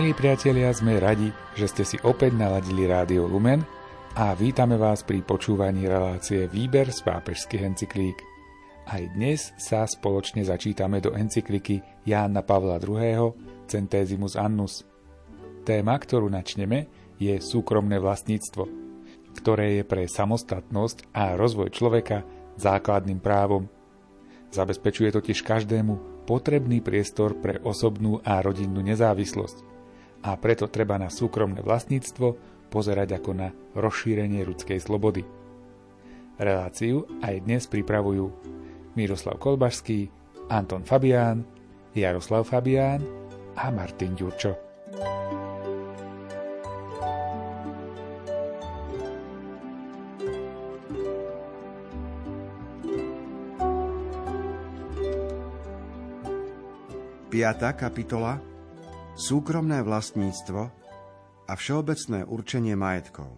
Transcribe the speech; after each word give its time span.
Milí 0.00 0.16
priatelia, 0.16 0.72
sme 0.72 0.96
radi, 0.96 1.28
že 1.52 1.68
ste 1.68 1.84
si 1.84 2.00
opäť 2.00 2.32
naladili 2.32 2.88
Rádio 2.88 3.28
Lumen 3.28 3.60
a 4.16 4.32
vítame 4.32 4.80
vás 4.80 5.04
pri 5.04 5.20
počúvaní 5.20 5.84
relácie 5.84 6.48
Výber 6.48 6.88
z 6.88 7.04
pápežských 7.04 7.68
encyklík. 7.68 8.16
Aj 8.88 9.04
dnes 9.12 9.52
sa 9.60 9.84
spoločne 9.84 10.40
začítame 10.40 11.04
do 11.04 11.12
encykliky 11.12 11.84
Jána 12.08 12.40
Pavla 12.40 12.80
II. 12.80 13.36
Centesimus 13.68 14.40
Annus. 14.40 14.88
Téma, 15.68 16.00
ktorú 16.00 16.32
načneme, 16.32 16.88
je 17.20 17.36
súkromné 17.36 18.00
vlastníctvo, 18.00 18.64
ktoré 19.36 19.76
je 19.76 19.84
pre 19.84 20.08
samostatnosť 20.08 21.12
a 21.12 21.36
rozvoj 21.36 21.76
človeka 21.76 22.24
základným 22.56 23.20
právom. 23.20 23.68
Zabezpečuje 24.48 25.12
totiž 25.12 25.44
každému 25.44 26.24
potrebný 26.24 26.80
priestor 26.80 27.36
pre 27.36 27.60
osobnú 27.60 28.24
a 28.24 28.40
rodinnú 28.40 28.80
nezávislosť 28.80 29.69
a 30.20 30.36
preto 30.36 30.68
treba 30.68 31.00
na 31.00 31.08
súkromné 31.08 31.64
vlastníctvo 31.64 32.36
pozerať 32.68 33.18
ako 33.18 33.30
na 33.32 33.48
rozšírenie 33.74 34.44
ľudskej 34.44 34.78
slobody. 34.78 35.24
Reláciu 36.40 37.04
aj 37.20 37.44
dnes 37.44 37.68
pripravujú 37.68 38.32
Miroslav 38.96 39.36
Kolbašský, 39.36 40.08
Anton 40.48 40.84
Fabián, 40.84 41.44
Jaroslav 41.92 42.48
Fabián 42.48 43.04
a 43.58 43.68
Martin 43.68 44.16
Ďurčo. 44.16 44.70
Piatá 57.30 57.78
kapitola 57.78 58.49
súkromné 59.20 59.84
vlastníctvo 59.84 60.60
a 61.44 61.52
všeobecné 61.52 62.24
určenie 62.24 62.72
majetkov. 62.72 63.36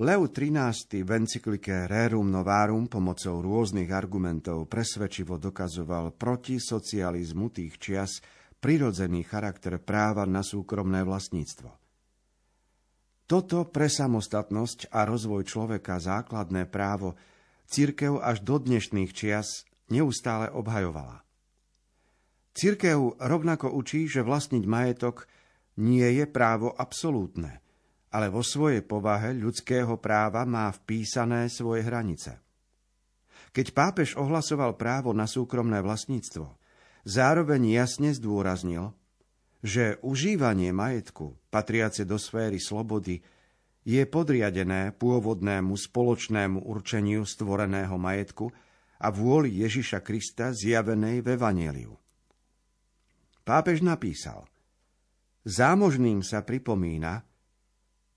Leo 0.00 0.24
XIII 0.24 1.04
v 1.04 1.10
encyklike 1.12 1.84
Rerum 1.84 2.32
Novarum 2.32 2.88
pomocou 2.88 3.44
rôznych 3.44 3.92
argumentov 3.92 4.64
presvedčivo 4.72 5.36
dokazoval 5.36 6.16
proti 6.16 6.56
socializmu 6.56 7.52
tých 7.52 7.76
čias 7.76 8.24
prirodzený 8.56 9.20
charakter 9.28 9.76
práva 9.76 10.24
na 10.24 10.40
súkromné 10.40 11.04
vlastníctvo. 11.04 11.68
Toto 13.28 13.68
pre 13.68 13.92
samostatnosť 13.92 14.96
a 14.96 15.04
rozvoj 15.04 15.44
človeka 15.44 16.00
základné 16.00 16.72
právo 16.72 17.20
církev 17.68 18.16
až 18.16 18.40
do 18.40 18.56
dnešných 18.56 19.12
čias 19.12 19.68
neustále 19.92 20.48
obhajovala. 20.48 21.25
Cirkev 22.56 23.20
rovnako 23.20 23.76
učí, 23.76 24.08
že 24.08 24.24
vlastniť 24.24 24.64
majetok 24.64 25.28
nie 25.76 26.08
je 26.16 26.24
právo 26.24 26.72
absolútne, 26.72 27.60
ale 28.08 28.32
vo 28.32 28.40
svojej 28.40 28.80
povahe 28.80 29.36
ľudského 29.36 30.00
práva 30.00 30.48
má 30.48 30.72
vpísané 30.72 31.52
svoje 31.52 31.84
hranice. 31.84 32.40
Keď 33.52 33.76
pápež 33.76 34.16
ohlasoval 34.16 34.72
právo 34.80 35.12
na 35.12 35.28
súkromné 35.28 35.84
vlastníctvo, 35.84 36.56
zároveň 37.04 37.76
jasne 37.76 38.16
zdôraznil, 38.16 38.96
že 39.60 40.00
užívanie 40.00 40.72
majetku, 40.72 41.36
patriace 41.52 42.08
do 42.08 42.16
sféry 42.16 42.56
slobody, 42.56 43.20
je 43.84 44.00
podriadené 44.08 44.96
pôvodnému 44.96 45.76
spoločnému 45.76 46.64
určeniu 46.64 47.28
stvoreného 47.28 48.00
majetku 48.00 48.48
a 48.96 49.12
vôli 49.12 49.60
Ježiša 49.60 50.00
Krista 50.00 50.56
zjavenej 50.56 51.20
v 51.20 51.36
Evangeliu. 51.36 52.05
Pápež 53.46 53.78
napísal, 53.78 54.42
zámožným 55.46 56.26
sa 56.26 56.42
pripomína, 56.42 57.22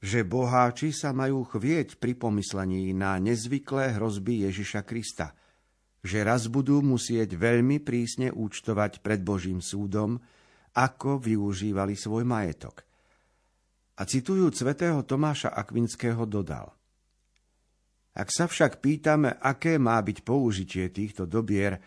že 0.01 0.25
boháči 0.25 0.89
sa 0.89 1.13
majú 1.13 1.45
chvieť 1.45 2.01
pri 2.01 2.17
pomyslení 2.17 2.97
na 2.97 3.13
nezvyklé 3.21 3.93
hrozby 3.93 4.49
Ježiša 4.49 4.81
Krista, 4.89 5.37
že 6.01 6.25
raz 6.25 6.49
budú 6.49 6.81
musieť 6.81 7.37
veľmi 7.37 7.77
prísne 7.77 8.33
účtovať 8.33 9.05
pred 9.05 9.21
Božím 9.21 9.61
súdom, 9.61 10.17
ako 10.73 11.21
využívali 11.21 11.93
svoj 11.93 12.25
majetok. 12.25 12.81
A 13.99 14.09
citujúc 14.09 14.57
svätého 14.57 15.05
Tomáša 15.05 15.53
Akvinského 15.53 16.25
dodal. 16.25 16.73
Ak 18.17 18.33
sa 18.33 18.49
však 18.49 18.81
pýtame, 18.81 19.37
aké 19.37 19.77
má 19.77 20.01
byť 20.01 20.25
použitie 20.25 20.89
týchto 20.89 21.29
dobier, 21.29 21.77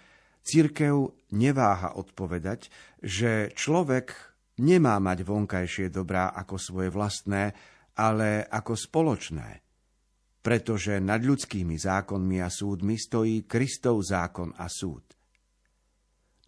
Církev 0.42 1.14
neváha 1.38 1.94
odpovedať, 1.94 2.66
že 2.98 3.54
človek 3.54 4.14
nemá 4.58 4.98
mať 4.98 5.22
vonkajšie 5.22 5.86
dobrá 5.88 6.34
ako 6.34 6.58
svoje 6.58 6.90
vlastné, 6.90 7.54
ale 7.96 8.42
ako 8.46 8.74
spoločné. 8.74 9.62
Pretože 10.42 10.98
nad 10.98 11.22
ľudskými 11.22 11.78
zákonmi 11.78 12.42
a 12.42 12.50
súdmi 12.50 12.98
stojí 12.98 13.46
Kristov 13.46 14.02
zákon 14.02 14.50
a 14.58 14.66
súd. 14.66 15.14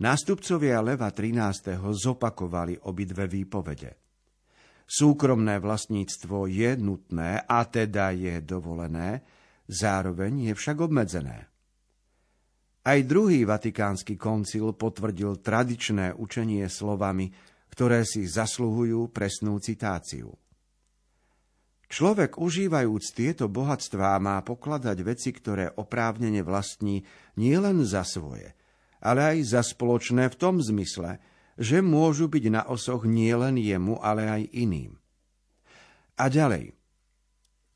Nástupcovia 0.03 0.83
Leva 0.83 1.15
13. 1.15 1.79
zopakovali 1.79 2.75
obidve 2.91 3.31
výpovede. 3.31 3.95
Súkromné 4.85 5.63
vlastníctvo 5.63 6.51
je 6.51 6.75
nutné 6.77 7.47
a 7.47 7.63
teda 7.71 8.11
je 8.11 8.43
dovolené, 8.43 9.23
zároveň 9.71 10.51
je 10.51 10.53
však 10.59 10.77
obmedzené. 10.83 11.54
Aj 12.85 13.01
druhý 13.01 13.49
vatikánsky 13.49 14.21
koncil 14.21 14.77
potvrdil 14.77 15.41
tradičné 15.41 16.13
učenie 16.13 16.69
slovami, 16.69 17.33
ktoré 17.73 18.05
si 18.05 18.29
zasluhujú 18.29 19.09
presnú 19.09 19.57
citáciu. 19.57 20.37
Človek 21.89 22.37
užívajúc 22.37 23.05
tieto 23.17 23.49
bohatstvá 23.49 24.21
má 24.21 24.37
pokladať 24.45 24.99
veci, 25.01 25.33
ktoré 25.33 25.73
oprávnene 25.73 26.45
vlastní 26.45 27.09
nielen 27.41 27.89
za 27.89 28.05
svoje, 28.05 28.53
ale 29.01 29.33
aj 29.33 29.39
za 29.49 29.63
spoločné 29.65 30.29
v 30.29 30.37
tom 30.37 30.61
zmysle, 30.61 31.25
že 31.57 31.81
môžu 31.81 32.29
byť 32.29 32.45
na 32.53 32.63
osoch 32.69 33.09
nielen 33.09 33.57
jemu, 33.57 33.97
ale 34.05 34.29
aj 34.29 34.43
iným. 34.53 35.01
A 36.21 36.29
ďalej– 36.29 36.77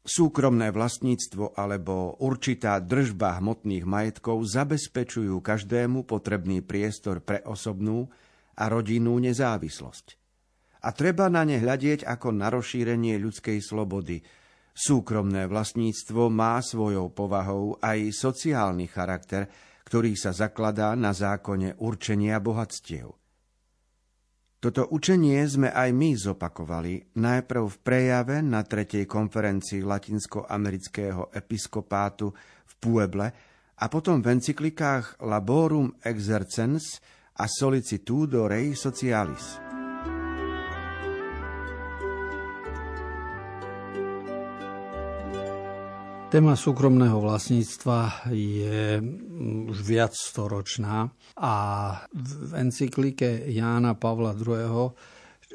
Súkromné 0.09 0.73
vlastníctvo 0.73 1.53
alebo 1.53 2.17
určitá 2.25 2.81
držba 2.81 3.37
hmotných 3.45 3.85
majetkov 3.85 4.41
zabezpečujú 4.41 5.37
každému 5.45 6.09
potrebný 6.09 6.65
priestor 6.65 7.21
pre 7.21 7.45
osobnú 7.45 8.09
a 8.57 8.73
rodinnú 8.73 9.21
nezávislosť. 9.21 10.17
A 10.81 10.97
treba 10.97 11.29
na 11.29 11.45
ne 11.45 11.61
hľadieť 11.61 12.09
ako 12.09 12.33
na 12.33 12.49
rozšírenie 12.49 13.21
ľudskej 13.21 13.61
slobody. 13.61 14.25
Súkromné 14.73 15.45
vlastníctvo 15.45 16.33
má 16.33 16.57
svojou 16.65 17.13
povahou 17.13 17.77
aj 17.77 18.09
sociálny 18.09 18.89
charakter, 18.89 19.45
ktorý 19.85 20.17
sa 20.17 20.33
zakladá 20.33 20.97
na 20.97 21.13
zákone 21.13 21.77
určenia 21.85 22.41
bohatstiev. 22.41 23.13
Toto 24.59 24.91
učenie 24.91 25.39
sme 25.47 25.71
aj 25.71 25.95
my 25.95 26.19
zopakovali, 26.19 27.15
najprv 27.15 27.63
v 27.63 27.77
prejave 27.79 28.37
na 28.43 28.67
tretej 28.67 29.07
konferencii 29.07 29.87
latinskoamerického 29.87 31.31
episkopátu 31.31 32.35
v 32.67 32.73
Pueble 32.83 33.29
a 33.79 33.85
potom 33.87 34.19
v 34.19 34.35
encyklikách 34.35 35.23
Laborum 35.23 35.95
Exercens 36.03 36.99
a 37.39 37.47
Solicitudo 37.47 38.51
Rei 38.51 38.75
Socialis. 38.75 39.68
Téma 46.29 46.61
súkromného 46.61 47.25
vlastníctva 47.25 48.29
je 48.37 49.01
mm, 49.01 49.73
už 49.73 49.81
viac 49.81 50.13
storočná 50.13 51.09
a 51.41 51.55
v 52.13 52.53
encyklike 52.53 53.49
Jána 53.49 53.97
Pavla 53.97 54.37
II. 54.37 54.93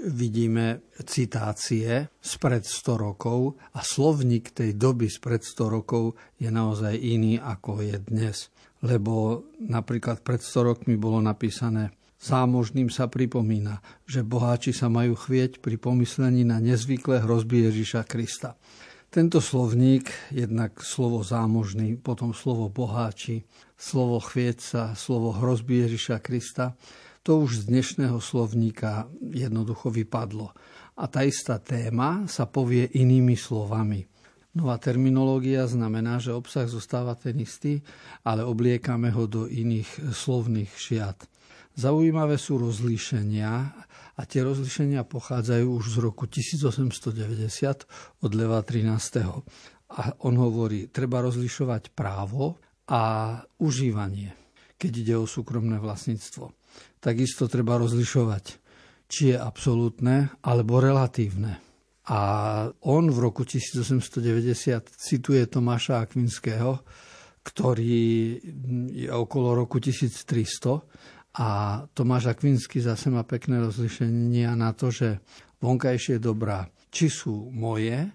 vidíme 0.10 0.82
citácie 1.06 2.10
spred 2.18 2.66
100 2.66 2.90
rokov 2.98 3.54
a 3.78 3.86
slovník 3.86 4.50
tej 4.50 4.74
doby 4.74 5.14
spred 5.14 5.46
100 5.46 5.62
rokov 5.70 6.18
je 6.42 6.50
naozaj 6.50 6.98
iný 6.98 7.38
ako 7.38 7.86
je 7.86 8.02
dnes. 8.10 8.50
Lebo 8.82 9.46
napríklad 9.62 10.26
pred 10.26 10.42
100 10.42 10.74
rokmi 10.74 10.98
bolo 10.98 11.22
napísané 11.22 11.94
Zámožným 12.18 12.88
sa 12.88 13.12
pripomína, 13.12 13.84
že 14.08 14.26
boháči 14.26 14.72
sa 14.74 14.90
majú 14.90 15.14
chvieť 15.14 15.60
pri 15.60 15.76
pomyslení 15.76 16.48
na 16.48 16.58
nezvyklé 16.64 17.20
hrozby 17.22 17.68
Ježiša 17.68 18.08
Krista. 18.08 18.56
Tento 19.14 19.38
slovník, 19.38 20.10
jednak 20.34 20.82
slovo 20.82 21.22
zámožný, 21.22 22.02
potom 22.02 22.34
slovo 22.34 22.66
boháči, 22.74 23.46
slovo 23.78 24.18
chvieca, 24.18 24.98
slovo 24.98 25.38
hrozby 25.38 25.86
Ježiša 25.86 26.18
Krista, 26.18 26.74
to 27.22 27.46
už 27.46 27.62
z 27.62 27.64
dnešného 27.70 28.18
slovníka 28.18 29.06
jednoducho 29.22 29.94
vypadlo. 29.94 30.58
A 30.98 31.06
tá 31.06 31.22
istá 31.22 31.62
téma 31.62 32.26
sa 32.26 32.50
povie 32.50 32.90
inými 32.90 33.38
slovami. 33.38 34.02
Nová 34.58 34.82
terminológia 34.82 35.70
znamená, 35.70 36.18
že 36.18 36.34
obsah 36.34 36.66
zostáva 36.66 37.14
ten 37.14 37.38
istý, 37.38 37.86
ale 38.26 38.42
obliekame 38.42 39.14
ho 39.14 39.30
do 39.30 39.46
iných 39.46 40.10
slovných 40.10 40.74
šiat. 40.74 41.22
Zaujímavé 41.78 42.42
sú 42.42 42.58
rozlíšenia 42.58 43.78
A 44.14 44.30
tie 44.30 44.46
rozlišenia 44.46 45.02
pochádzajú 45.10 45.68
už 45.74 45.86
z 45.90 45.98
roku 45.98 46.30
1890 46.30 48.22
od 48.22 48.32
Leva 48.38 48.62
13. 48.62 49.26
A 49.94 50.02
on 50.22 50.36
hovorí, 50.38 50.90
treba 50.90 51.22
rozlišovať 51.26 51.94
právo 51.98 52.62
a 52.90 53.02
užívanie, 53.58 54.34
keď 54.78 54.92
ide 54.94 55.16
o 55.18 55.26
súkromné 55.26 55.82
vlastníctvo. 55.82 56.54
Takisto 57.02 57.50
treba 57.50 57.82
rozlišovať, 57.82 58.46
či 59.10 59.34
je 59.34 59.38
absolútne 59.38 60.30
alebo 60.46 60.78
relatívne. 60.78 61.62
A 62.04 62.20
on 62.84 63.08
v 63.08 63.18
roku 63.18 63.48
1890 63.48 64.20
cituje 65.00 65.42
Tomáša 65.48 66.04
Akvinského, 66.04 66.84
ktorý 67.44 68.40
je 68.92 69.08
okolo 69.08 69.64
roku 69.64 69.80
1300 69.80 71.23
a 71.34 71.82
Tomáš 71.98 72.30
Akvinsky 72.30 72.78
zase 72.78 73.10
má 73.10 73.26
pekné 73.26 73.58
rozlišenia 73.58 74.54
na 74.54 74.70
to, 74.78 74.94
že 74.94 75.18
vonkajšie 75.58 76.22
dobrá, 76.22 76.70
či 76.94 77.10
sú 77.10 77.50
moje, 77.50 78.06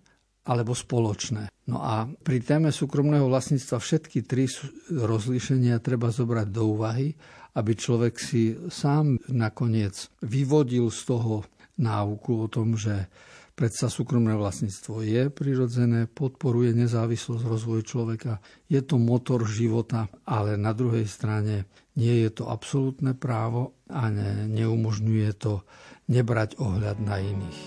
alebo 0.49 0.73
spoločné. 0.73 1.53
No 1.69 1.85
a 1.85 2.09
pri 2.09 2.41
téme 2.41 2.73
súkromného 2.73 3.29
vlastníctva 3.29 3.77
všetky 3.77 4.25
tri 4.25 4.49
rozlišenia 4.89 5.77
treba 5.85 6.09
zobrať 6.09 6.49
do 6.49 6.73
úvahy, 6.73 7.13
aby 7.59 7.73
človek 7.77 8.17
si 8.17 8.57
sám 8.73 9.21
nakoniec 9.29 10.09
vyvodil 10.25 10.89
z 10.89 11.01
toho 11.05 11.45
náuku 11.77 12.33
o 12.33 12.49
tom, 12.49 12.81
že 12.81 13.11
Predsa 13.59 13.91
súkromné 13.91 14.39
vlastníctvo 14.39 15.03
je 15.03 15.35
prirodzené, 15.35 16.07
podporuje 16.07 16.71
nezávislosť 16.79 17.43
rozvoju 17.43 17.83
človeka, 17.83 18.39
je 18.71 18.79
to 18.87 19.03
motor 19.03 19.43
života, 19.51 20.07
ale 20.23 20.55
na 20.55 20.71
druhej 20.71 21.11
strane 21.11 21.67
nie 21.99 22.23
je 22.23 22.31
to 22.39 22.47
absolútne 22.47 23.19
právo 23.19 23.75
a 23.91 24.15
ne, 24.15 24.47
neumožňuje 24.47 25.31
to 25.43 25.67
nebrať 26.07 26.55
ohľad 26.63 27.03
na 27.03 27.19
iných. 27.19 27.61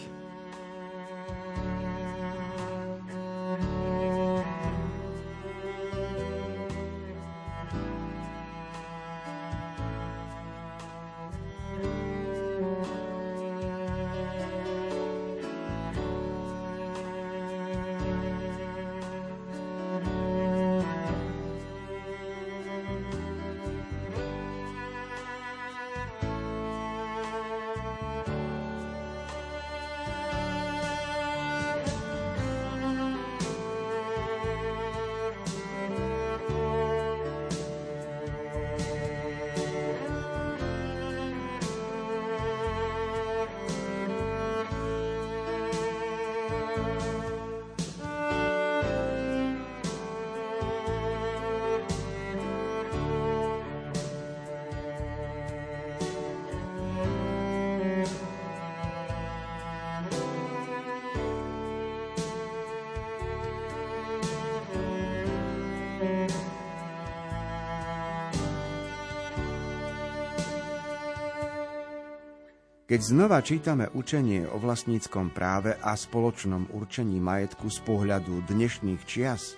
Keď 72.91 72.99
znova 73.07 73.39
čítame 73.39 73.87
učenie 73.95 74.51
o 74.51 74.59
vlastníckom 74.59 75.31
práve 75.31 75.71
a 75.79 75.95
spoločnom 75.95 76.75
určení 76.75 77.23
majetku 77.23 77.71
z 77.71 77.79
pohľadu 77.87 78.43
dnešných 78.51 79.07
čias, 79.07 79.55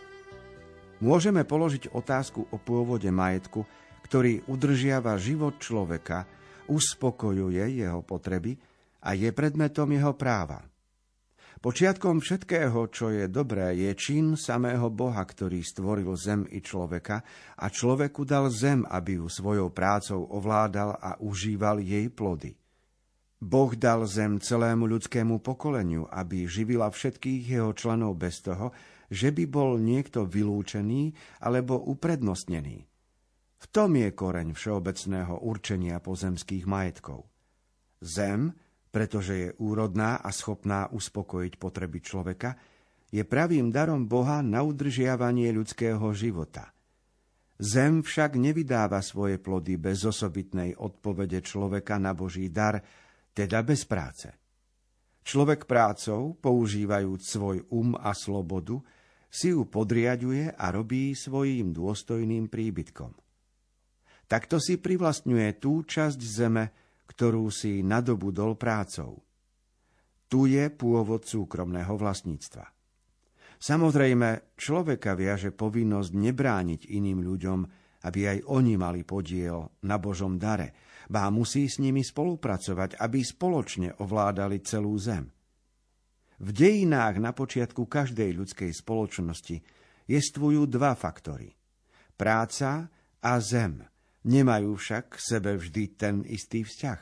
môžeme 1.02 1.42
položiť 1.42 1.98
otázku 1.98 2.54
o 2.54 2.58
pôvode 2.62 3.10
majetku, 3.10 3.66
ktorý 4.06 4.46
udržiava 4.46 5.18
život 5.18 5.58
človeka, 5.58 6.30
uspokojuje 6.70 7.82
jeho 7.82 8.06
potreby 8.06 8.54
a 9.02 9.18
je 9.18 9.34
predmetom 9.34 9.90
jeho 9.90 10.14
práva. 10.14 10.62
Počiatkom 11.58 12.22
všetkého, 12.22 12.86
čo 12.94 13.10
je 13.10 13.26
dobré, 13.34 13.74
je 13.82 13.98
čin 13.98 14.38
samého 14.38 14.94
Boha, 14.94 15.26
ktorý 15.26 15.66
stvoril 15.66 16.14
zem 16.22 16.46
i 16.54 16.62
človeka 16.62 17.26
a 17.58 17.66
človeku 17.66 18.30
dal 18.30 18.54
zem, 18.54 18.86
aby 18.86 19.18
ju 19.18 19.26
svojou 19.26 19.74
prácou 19.74 20.22
ovládal 20.22 21.02
a 21.02 21.18
užíval 21.18 21.82
jej 21.82 22.14
plody. 22.14 22.62
Boh 23.44 23.76
dal 23.76 24.08
zem 24.08 24.40
celému 24.40 24.88
ľudskému 24.88 25.44
pokoleniu, 25.44 26.08
aby 26.08 26.48
živila 26.48 26.88
všetkých 26.88 27.44
jeho 27.60 27.76
členov 27.76 28.16
bez 28.16 28.40
toho, 28.40 28.72
že 29.12 29.36
by 29.36 29.44
bol 29.52 29.76
niekto 29.76 30.24
vylúčený 30.24 31.12
alebo 31.44 31.76
uprednostnený. 31.76 32.88
V 33.60 33.66
tom 33.68 34.00
je 34.00 34.10
koreň 34.16 34.56
všeobecného 34.56 35.44
určenia 35.44 36.00
pozemských 36.00 36.64
majetkov. 36.64 37.28
Zem, 38.00 38.56
pretože 38.92 39.34
je 39.36 39.50
úrodná 39.60 40.24
a 40.24 40.32
schopná 40.32 40.88
uspokojiť 40.92 41.54
potreby 41.60 42.00
človeka, 42.00 42.56
je 43.12 43.28
pravým 43.28 43.70
darom 43.70 44.08
Boha 44.08 44.40
na 44.40 44.64
udržiavanie 44.64 45.52
ľudského 45.52 46.04
života. 46.16 46.72
Zem 47.60 48.02
však 48.02 48.36
nevydáva 48.36 49.00
svoje 49.00 49.38
plody 49.38 49.78
bez 49.78 50.04
osobitnej 50.04 50.74
odpovede 50.76 51.40
človeka 51.46 52.02
na 52.02 52.12
Boží 52.12 52.50
dar, 52.50 52.82
teda 53.34 53.66
bez 53.66 53.84
práce. 53.90 54.30
Človek 55.24 55.66
prácou, 55.66 56.38
používajúc 56.38 57.22
svoj 57.24 57.58
um 57.74 57.98
a 57.98 58.14
slobodu, 58.14 58.78
si 59.34 59.50
ju 59.50 59.66
podriaduje 59.66 60.54
a 60.54 60.66
robí 60.70 61.18
svojím 61.18 61.74
dôstojným 61.74 62.54
príbytkom. 62.54 63.18
Takto 64.30 64.62
si 64.62 64.78
privlastňuje 64.78 65.58
tú 65.58 65.82
časť 65.82 66.20
zeme, 66.22 66.66
ktorú 67.10 67.50
si 67.50 67.82
nadobudol 67.82 68.54
prácou. 68.56 69.26
Tu 70.30 70.54
je 70.54 70.70
pôvod 70.70 71.26
súkromného 71.26 71.94
vlastníctva. 71.98 72.66
Samozrejme, 73.64 74.58
človeka 74.60 75.16
viaže 75.16 75.56
povinnosť 75.56 76.12
nebrániť 76.14 76.82
iným 76.90 77.24
ľuďom, 77.24 77.60
aby 78.04 78.20
aj 78.28 78.40
oni 78.52 78.76
mali 78.76 79.08
podiel 79.08 79.80
na 79.88 79.96
Božom 79.96 80.36
dare, 80.36 80.93
bá 81.10 81.28
musí 81.32 81.68
s 81.68 81.80
nimi 81.80 82.04
spolupracovať, 82.04 83.00
aby 83.00 83.20
spoločne 83.24 84.00
ovládali 84.00 84.62
celú 84.64 84.96
zem. 85.00 85.32
V 86.44 86.50
dejinách 86.52 87.24
na 87.24 87.32
počiatku 87.32 87.88
každej 87.88 88.36
ľudskej 88.36 88.72
spoločnosti 88.76 89.64
jestvujú 90.12 90.68
dva 90.68 90.92
faktory. 90.98 91.56
Práca 92.20 92.92
a 93.24 93.34
zem. 93.40 93.80
Nemajú 94.24 94.76
však 94.76 95.16
k 95.16 95.16
sebe 95.20 95.56
vždy 95.60 95.84
ten 95.96 96.16
istý 96.28 96.64
vzťah. 96.64 97.00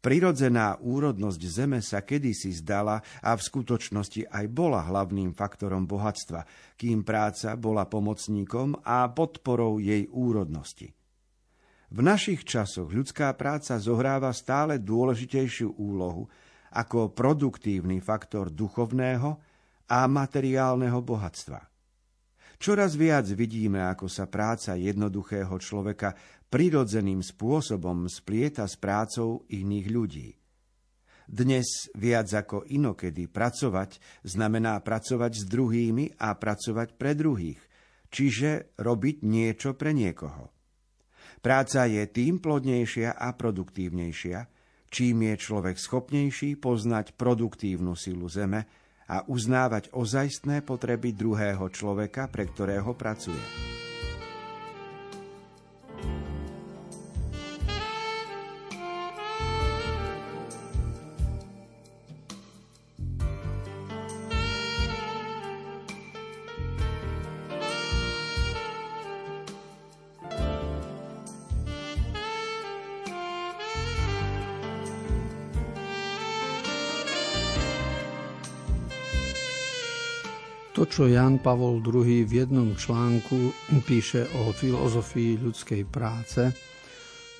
Prirodzená 0.00 0.80
úrodnosť 0.80 1.42
zeme 1.44 1.84
sa 1.84 2.00
kedysi 2.00 2.56
zdala 2.56 3.04
a 3.20 3.36
v 3.36 3.44
skutočnosti 3.44 4.32
aj 4.32 4.46
bola 4.48 4.80
hlavným 4.88 5.36
faktorom 5.36 5.84
bohatstva, 5.84 6.48
kým 6.80 7.04
práca 7.04 7.52
bola 7.60 7.84
pomocníkom 7.84 8.80
a 8.80 9.04
podporou 9.12 9.76
jej 9.76 10.08
úrodnosti. 10.08 10.99
V 11.90 12.06
našich 12.06 12.46
časoch 12.46 12.86
ľudská 12.86 13.34
práca 13.34 13.74
zohráva 13.82 14.30
stále 14.30 14.78
dôležitejšiu 14.78 15.74
úlohu 15.74 16.30
ako 16.70 17.10
produktívny 17.10 17.98
faktor 17.98 18.46
duchovného 18.54 19.30
a 19.90 20.06
materiálneho 20.06 21.02
bohatstva. 21.02 21.58
Čoraz 22.62 22.94
viac 22.94 23.26
vidíme, 23.34 23.82
ako 23.90 24.06
sa 24.06 24.30
práca 24.30 24.78
jednoduchého 24.78 25.50
človeka 25.58 26.14
prirodzeným 26.46 27.26
spôsobom 27.26 28.06
splieta 28.06 28.70
s 28.70 28.78
prácou 28.78 29.42
iných 29.50 29.86
ľudí. 29.90 30.28
Dnes 31.26 31.90
viac 31.98 32.30
ako 32.30 32.70
inokedy 32.70 33.26
pracovať 33.26 34.22
znamená 34.22 34.78
pracovať 34.78 35.32
s 35.42 35.44
druhými 35.46 36.22
a 36.22 36.38
pracovať 36.38 36.94
pre 36.94 37.18
druhých, 37.18 37.58
čiže 38.14 38.78
robiť 38.78 39.26
niečo 39.26 39.74
pre 39.74 39.90
niekoho. 39.90 40.59
Práca 41.40 41.88
je 41.88 42.04
tým 42.04 42.36
plodnejšia 42.36 43.16
a 43.16 43.32
produktívnejšia, 43.32 44.38
čím 44.92 45.16
je 45.32 45.34
človek 45.40 45.80
schopnejší 45.80 46.60
poznať 46.60 47.16
produktívnu 47.16 47.96
silu 47.96 48.28
zeme 48.28 48.68
a 49.08 49.24
uznávať 49.24 49.90
ozajstné 49.96 50.60
potreby 50.62 51.16
druhého 51.16 51.64
človeka, 51.72 52.28
pre 52.28 52.44
ktorého 52.44 52.92
pracuje. 52.92 53.40
To, 80.80 80.88
čo 80.88 81.12
Jan 81.12 81.44
Pavol 81.44 81.84
II 81.84 82.24
v 82.24 82.32
jednom 82.40 82.72
článku 82.72 83.52
píše 83.84 84.24
o 84.40 84.48
filozofii 84.48 85.36
ľudskej 85.36 85.84
práce, 85.84 86.40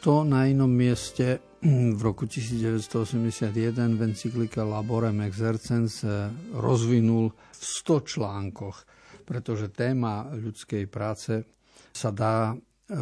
to 0.04 0.28
na 0.28 0.44
inom 0.44 0.68
mieste 0.68 1.56
v 1.64 1.96
roku 2.04 2.28
1981 2.28 3.48
v 3.96 4.00
encyklike 4.12 4.60
Laborem 4.60 5.24
Exercens 5.24 6.04
rozvinul 6.52 7.32
v 7.32 7.62
100 7.80 8.12
článkoch, 8.12 8.76
pretože 9.24 9.72
téma 9.72 10.28
ľudskej 10.36 10.84
práce 10.92 11.40
sa 11.96 12.12
dá 12.12 12.52
e, 12.52 12.56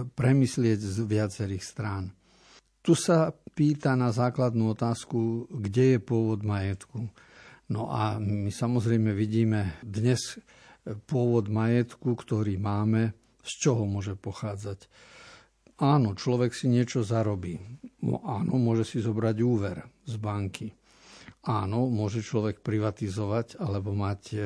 premyslieť 0.06 0.78
z 0.78 0.96
viacerých 1.02 1.64
strán. 1.66 2.14
Tu 2.78 2.94
sa 2.94 3.34
pýta 3.34 3.98
na 3.98 4.14
základnú 4.14 4.70
otázku, 4.70 5.50
kde 5.50 5.98
je 5.98 5.98
pôvod 5.98 6.46
majetku. 6.46 7.10
No 7.68 7.92
a 7.92 8.16
my 8.16 8.48
samozrejme 8.48 9.12
vidíme 9.12 9.76
dnes 9.84 10.40
pôvod 11.04 11.52
majetku, 11.52 12.16
ktorý 12.16 12.56
máme, 12.56 13.12
z 13.44 13.52
čoho 13.60 13.84
môže 13.84 14.16
pochádzať. 14.16 14.88
Áno, 15.78 16.16
človek 16.16 16.56
si 16.56 16.66
niečo 16.66 17.04
zarobí. 17.04 17.60
No, 18.02 18.24
áno, 18.24 18.56
môže 18.56 18.88
si 18.88 18.98
zobrať 19.04 19.36
úver 19.44 19.84
z 20.08 20.16
banky. 20.16 20.72
Áno, 21.44 21.86
môže 21.92 22.24
človek 22.24 22.64
privatizovať 22.64 23.60
alebo 23.62 23.94
mať 23.94 24.22
e, 24.34 24.38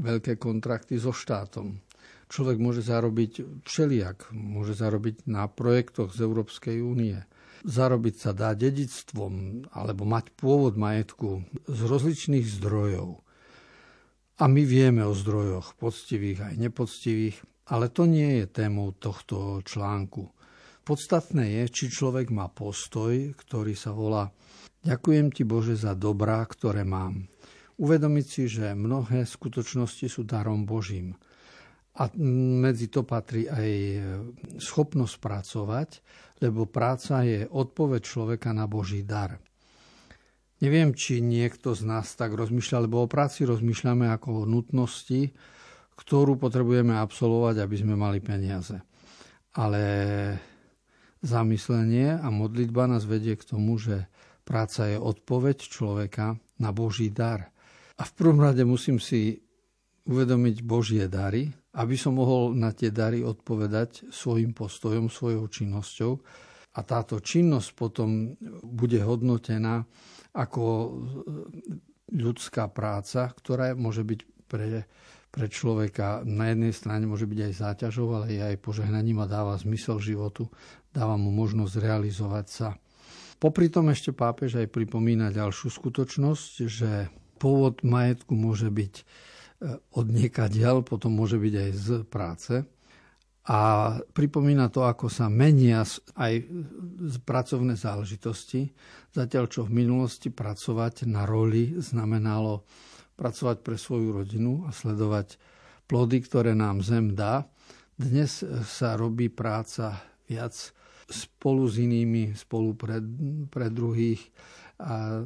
veľké 0.00 0.40
kontrakty 0.40 0.96
so 0.96 1.12
štátom. 1.12 1.82
Človek 2.30 2.56
môže 2.56 2.80
zarobiť 2.80 3.62
všelijak. 3.68 4.32
Môže 4.32 4.72
zarobiť 4.78 5.28
na 5.28 5.44
projektoch 5.50 6.14
z 6.14 6.24
Európskej 6.24 6.80
únie 6.80 7.20
zarobiť 7.64 8.14
sa 8.14 8.30
dá 8.36 8.52
dedictvom 8.52 9.66
alebo 9.72 10.04
mať 10.04 10.30
pôvod 10.36 10.76
majetku 10.76 11.48
z 11.64 11.80
rozličných 11.88 12.44
zdrojov. 12.60 13.24
A 14.38 14.44
my 14.46 14.62
vieme 14.62 15.02
o 15.08 15.16
zdrojoch, 15.16 15.78
poctivých 15.80 16.52
aj 16.52 16.54
nepoctivých, 16.60 17.36
ale 17.72 17.88
to 17.88 18.04
nie 18.04 18.42
je 18.42 18.46
témou 18.50 18.92
tohto 18.92 19.64
článku. 19.64 20.28
Podstatné 20.84 21.64
je, 21.64 21.64
či 21.72 21.84
človek 21.88 22.28
má 22.28 22.52
postoj, 22.52 23.32
ktorý 23.40 23.72
sa 23.72 23.96
volá 23.96 24.28
Ďakujem 24.84 25.32
ti 25.32 25.48
Bože 25.48 25.80
za 25.80 25.96
dobrá, 25.96 26.44
ktoré 26.44 26.84
mám. 26.84 27.24
Uvedomiť 27.80 28.26
si, 28.28 28.44
že 28.52 28.76
mnohé 28.76 29.24
skutočnosti 29.24 30.12
sú 30.12 30.28
darom 30.28 30.68
Božím. 30.68 31.16
A 31.94 32.10
medzi 32.18 32.90
to 32.90 33.06
patrí 33.06 33.46
aj 33.46 33.70
schopnosť 34.58 35.14
pracovať, 35.22 35.88
lebo 36.42 36.66
práca 36.66 37.22
je 37.22 37.46
odpoveď 37.46 38.02
človeka 38.02 38.50
na 38.50 38.66
Boží 38.66 39.06
dar. 39.06 39.38
Neviem, 40.58 40.90
či 40.96 41.22
niekto 41.22 41.76
z 41.76 41.86
nás 41.86 42.18
tak 42.18 42.34
rozmýšľa, 42.34 42.90
lebo 42.90 43.04
o 43.04 43.10
práci 43.10 43.46
rozmýšľame 43.46 44.10
ako 44.10 44.42
o 44.42 44.48
nutnosti, 44.48 45.30
ktorú 45.94 46.34
potrebujeme 46.34 46.98
absolvovať, 46.98 47.62
aby 47.62 47.76
sme 47.78 47.94
mali 47.94 48.18
peniaze. 48.18 48.74
Ale 49.54 49.82
zamyslenie 51.22 52.18
a 52.18 52.26
modlitba 52.32 52.90
nás 52.90 53.06
vedie 53.06 53.38
k 53.38 53.46
tomu, 53.46 53.78
že 53.78 54.10
práca 54.42 54.90
je 54.90 54.98
odpoveď 54.98 55.62
človeka 55.62 56.34
na 56.58 56.70
Boží 56.74 57.12
dar. 57.14 57.54
A 57.94 58.02
v 58.02 58.12
prvom 58.18 58.42
rade 58.42 58.66
musím 58.66 58.98
si 58.98 59.43
uvedomiť 60.04 60.56
Božie 60.64 61.04
dary, 61.08 61.48
aby 61.74 61.96
som 61.96 62.20
mohol 62.20 62.52
na 62.54 62.70
tie 62.70 62.92
dary 62.92 63.24
odpovedať 63.24 64.12
svojim 64.12 64.52
postojom, 64.52 65.08
svojou 65.08 65.48
činnosťou. 65.48 66.12
A 66.74 66.80
táto 66.82 67.22
činnosť 67.22 67.70
potom 67.78 68.34
bude 68.62 68.98
hodnotená 68.98 69.86
ako 70.34 70.62
ľudská 72.10 72.66
práca, 72.70 73.30
ktorá 73.30 73.78
môže 73.78 74.02
byť 74.02 74.20
pre, 74.50 74.86
pre 75.30 75.46
človeka 75.46 76.26
na 76.26 76.50
jednej 76.50 76.74
strane 76.74 77.06
môže 77.06 77.26
byť 77.26 77.40
aj 77.50 77.52
záťažou, 77.54 78.06
ale 78.14 78.26
je 78.34 78.42
aj 78.42 78.62
požehnaním 78.62 79.22
a 79.22 79.30
dáva 79.30 79.58
zmysel 79.58 80.02
životu, 80.02 80.50
dáva 80.90 81.14
mu 81.14 81.30
možnosť 81.30 81.74
realizovať 81.78 82.46
sa. 82.50 82.68
Popri 83.38 83.70
tom 83.70 83.90
ešte 83.90 84.14
pápež 84.14 84.62
aj 84.62 84.70
pripomína 84.70 85.34
ďalšiu 85.34 85.70
skutočnosť, 85.70 86.52
že 86.66 87.10
pôvod 87.38 87.82
majetku 87.82 88.34
môže 88.34 88.70
byť 88.70 88.94
od 89.94 90.06
niekadiaľ, 90.10 90.82
potom 90.84 91.14
môže 91.14 91.38
byť 91.40 91.54
aj 91.54 91.70
z 91.72 91.88
práce. 92.04 92.54
A 93.44 93.60
pripomína 94.00 94.72
to, 94.72 94.88
ako 94.88 95.12
sa 95.12 95.28
menia 95.28 95.84
aj 96.16 96.48
pracovné 97.28 97.76
záležitosti. 97.76 98.72
Zatiaľ, 99.12 99.52
čo 99.52 99.68
v 99.68 99.84
minulosti 99.84 100.32
pracovať 100.32 101.04
na 101.04 101.28
roli 101.28 101.76
znamenalo 101.76 102.64
pracovať 103.20 103.56
pre 103.60 103.76
svoju 103.76 104.16
rodinu 104.16 104.64
a 104.64 104.72
sledovať 104.72 105.36
plody, 105.84 106.24
ktoré 106.24 106.56
nám 106.56 106.80
zem 106.80 107.12
dá. 107.12 107.44
Dnes 107.94 108.42
sa 108.64 108.96
robí 108.96 109.28
práca 109.28 110.00
viac 110.24 110.56
spolu 111.04 111.68
s 111.68 111.76
inými, 111.76 112.32
spolu 112.32 112.72
pre, 112.72 112.98
pre 113.52 113.68
druhých. 113.68 114.24
A 114.80 115.22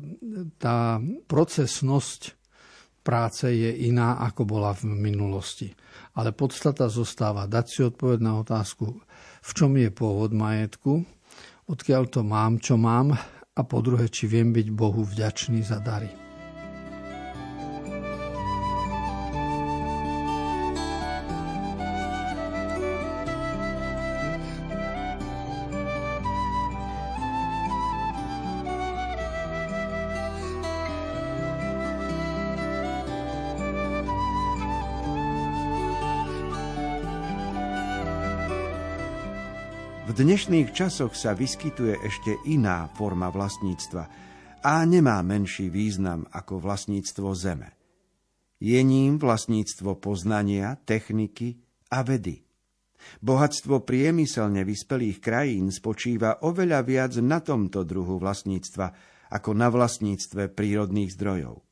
tá 0.58 0.99
procesnosť 1.30 2.38
práce 3.02 3.49
je 3.49 3.71
iná, 3.88 4.21
ako 4.21 4.45
bola 4.45 4.76
v 4.76 4.93
minulosti. 4.93 5.73
Ale 6.19 6.35
podstata 6.35 6.90
zostáva 6.90 7.49
dať 7.49 7.67
si 7.67 7.81
odpoveď 7.87 8.19
na 8.21 8.38
otázku, 8.43 9.00
v 9.43 9.50
čom 9.55 9.73
je 9.78 9.88
pôvod 9.88 10.35
majetku, 10.35 11.07
odkiaľ 11.71 12.05
to 12.11 12.21
mám, 12.26 12.61
čo 12.61 12.76
mám 12.76 13.17
a 13.59 13.61
po 13.67 13.78
druhé, 13.83 14.07
či 14.12 14.31
viem 14.31 14.55
byť 14.55 14.67
Bohu 14.71 15.02
vďačný 15.02 15.62
za 15.64 15.83
dary. 15.83 16.27
Dnešných 40.19 40.75
časoch 40.75 41.15
sa 41.15 41.31
vyskytuje 41.31 42.03
ešte 42.03 42.35
iná 42.51 42.91
forma 42.99 43.31
vlastníctva 43.31 44.03
a 44.67 44.83
nemá 44.83 45.23
menší 45.23 45.71
význam 45.71 46.27
ako 46.35 46.59
vlastníctvo 46.59 47.29
zeme. 47.39 47.71
Je 48.59 48.83
ním 48.83 49.23
vlastníctvo 49.23 50.03
poznania, 50.03 50.75
techniky 50.83 51.63
a 51.95 52.03
vedy. 52.03 52.43
Bohatstvo 53.23 53.87
priemyselne 53.87 54.67
vyspelých 54.67 55.23
krajín 55.23 55.71
spočíva 55.71 56.43
oveľa 56.43 56.83
viac 56.83 57.15
na 57.23 57.39
tomto 57.39 57.87
druhu 57.87 58.19
vlastníctva 58.19 58.87
ako 59.31 59.51
na 59.55 59.71
vlastníctve 59.71 60.51
prírodných 60.51 61.15
zdrojov. 61.15 61.63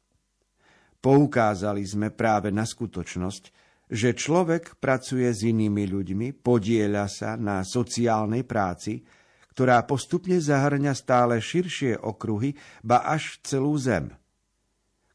Poukázali 1.03 1.83
sme 1.83 2.15
práve 2.15 2.55
na 2.55 2.63
skutočnosť, 2.63 3.66
že 3.87 4.19
človek 4.19 4.83
pracuje 4.83 5.31
s 5.31 5.47
inými 5.47 5.87
ľuďmi, 5.87 6.29
podieľa 6.43 7.07
sa 7.07 7.31
na 7.39 7.63
sociálnej 7.63 8.43
práci, 8.43 9.07
ktorá 9.55 9.87
postupne 9.89 10.37
zahrňa 10.37 10.93
stále 10.93 11.41
širšie 11.41 11.97
okruhy, 11.97 12.53
ba 12.85 13.07
až 13.07 13.41
celú 13.47 13.79
zem. 13.79 14.13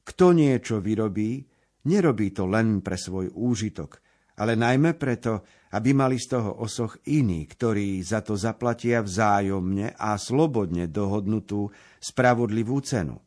Kto 0.02 0.34
niečo 0.34 0.82
vyrobí, 0.82 1.46
nerobí 1.86 2.34
to 2.34 2.50
len 2.50 2.82
pre 2.82 2.98
svoj 2.98 3.30
úžitok, 3.38 4.02
ale 4.42 4.58
najmä 4.58 4.98
preto, 4.98 5.46
aby 5.78 5.94
mali 5.94 6.18
z 6.18 6.34
toho 6.34 6.58
osoch 6.58 6.98
iní, 7.06 7.46
ktorí 7.46 8.02
za 8.02 8.26
to 8.26 8.34
zaplatia 8.34 9.06
vzájomne 9.06 9.94
a 9.94 10.18
slobodne 10.18 10.90
dohodnutú 10.90 11.70
spravodlivú 12.02 12.82
cenu. 12.82 13.22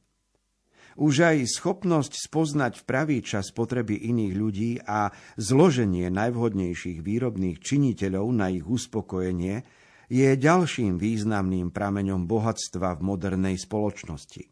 Už 0.94 1.26
aj 1.26 1.50
schopnosť 1.50 2.30
spoznať 2.30 2.78
v 2.78 2.84
pravý 2.86 3.18
čas 3.18 3.50
potreby 3.50 3.98
iných 4.14 4.34
ľudí 4.38 4.70
a 4.86 5.10
zloženie 5.34 6.06
najvhodnejších 6.06 7.02
výrobných 7.02 7.58
činiteľov 7.58 8.26
na 8.30 8.54
ich 8.54 8.62
uspokojenie 8.62 9.66
je 10.06 10.28
ďalším 10.38 10.94
významným 10.94 11.74
prameňom 11.74 12.30
bohatstva 12.30 12.94
v 12.94 13.00
modernej 13.10 13.58
spoločnosti. 13.58 14.46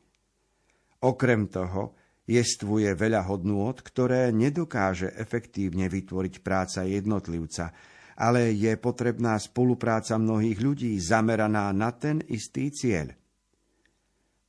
Okrem 1.06 1.46
toho, 1.46 1.94
jestvuje 2.26 2.90
veľa 2.98 3.22
hodnôt, 3.30 3.78
ktoré 3.78 4.34
nedokáže 4.34 5.14
efektívne 5.14 5.86
vytvoriť 5.86 6.34
práca 6.42 6.82
jednotlivca, 6.82 7.70
ale 8.18 8.50
je 8.50 8.74
potrebná 8.82 9.38
spolupráca 9.38 10.18
mnohých 10.18 10.58
ľudí 10.58 10.98
zameraná 10.98 11.70
na 11.70 11.94
ten 11.94 12.18
istý 12.26 12.74
cieľ– 12.74 13.14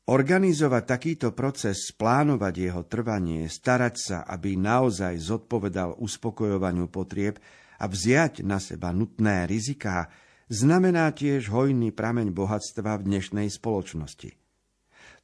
Organizovať 0.04 0.84
takýto 0.84 1.32
proces, 1.32 1.96
plánovať 1.96 2.54
jeho 2.60 2.84
trvanie, 2.84 3.48
starať 3.48 3.96
sa, 3.96 4.18
aby 4.28 4.60
naozaj 4.60 5.16
zodpovedal 5.16 5.96
uspokojovaniu 5.96 6.92
potrieb 6.92 7.40
a 7.80 7.88
vziať 7.88 8.44
na 8.44 8.60
seba 8.60 8.92
nutné 8.92 9.48
riziká, 9.48 10.12
znamená 10.52 11.08
tiež 11.16 11.48
hojný 11.48 11.96
prameň 11.96 12.36
bohatstva 12.36 13.00
v 13.00 13.16
dnešnej 13.16 13.48
spoločnosti. 13.48 14.36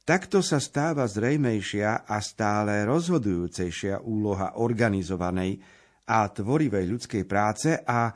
Takto 0.08 0.40
sa 0.40 0.56
stáva 0.56 1.04
zrejmejšia 1.04 2.08
a 2.08 2.16
stále 2.24 2.88
rozhodujúcejšia 2.88 4.00
úloha 4.00 4.64
organizovanej 4.64 5.60
a 6.08 6.24
tvorivej 6.24 6.88
ľudskej 6.88 7.24
práce 7.28 7.76
a 7.76 8.08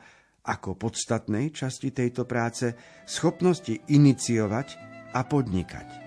ako 0.49 0.81
podstatnej 0.81 1.53
časti 1.53 1.93
tejto 1.93 2.25
práce 2.25 2.73
schopnosti 3.05 3.85
iniciovať 3.85 4.67
a 5.13 5.21
podnikať. 5.29 6.04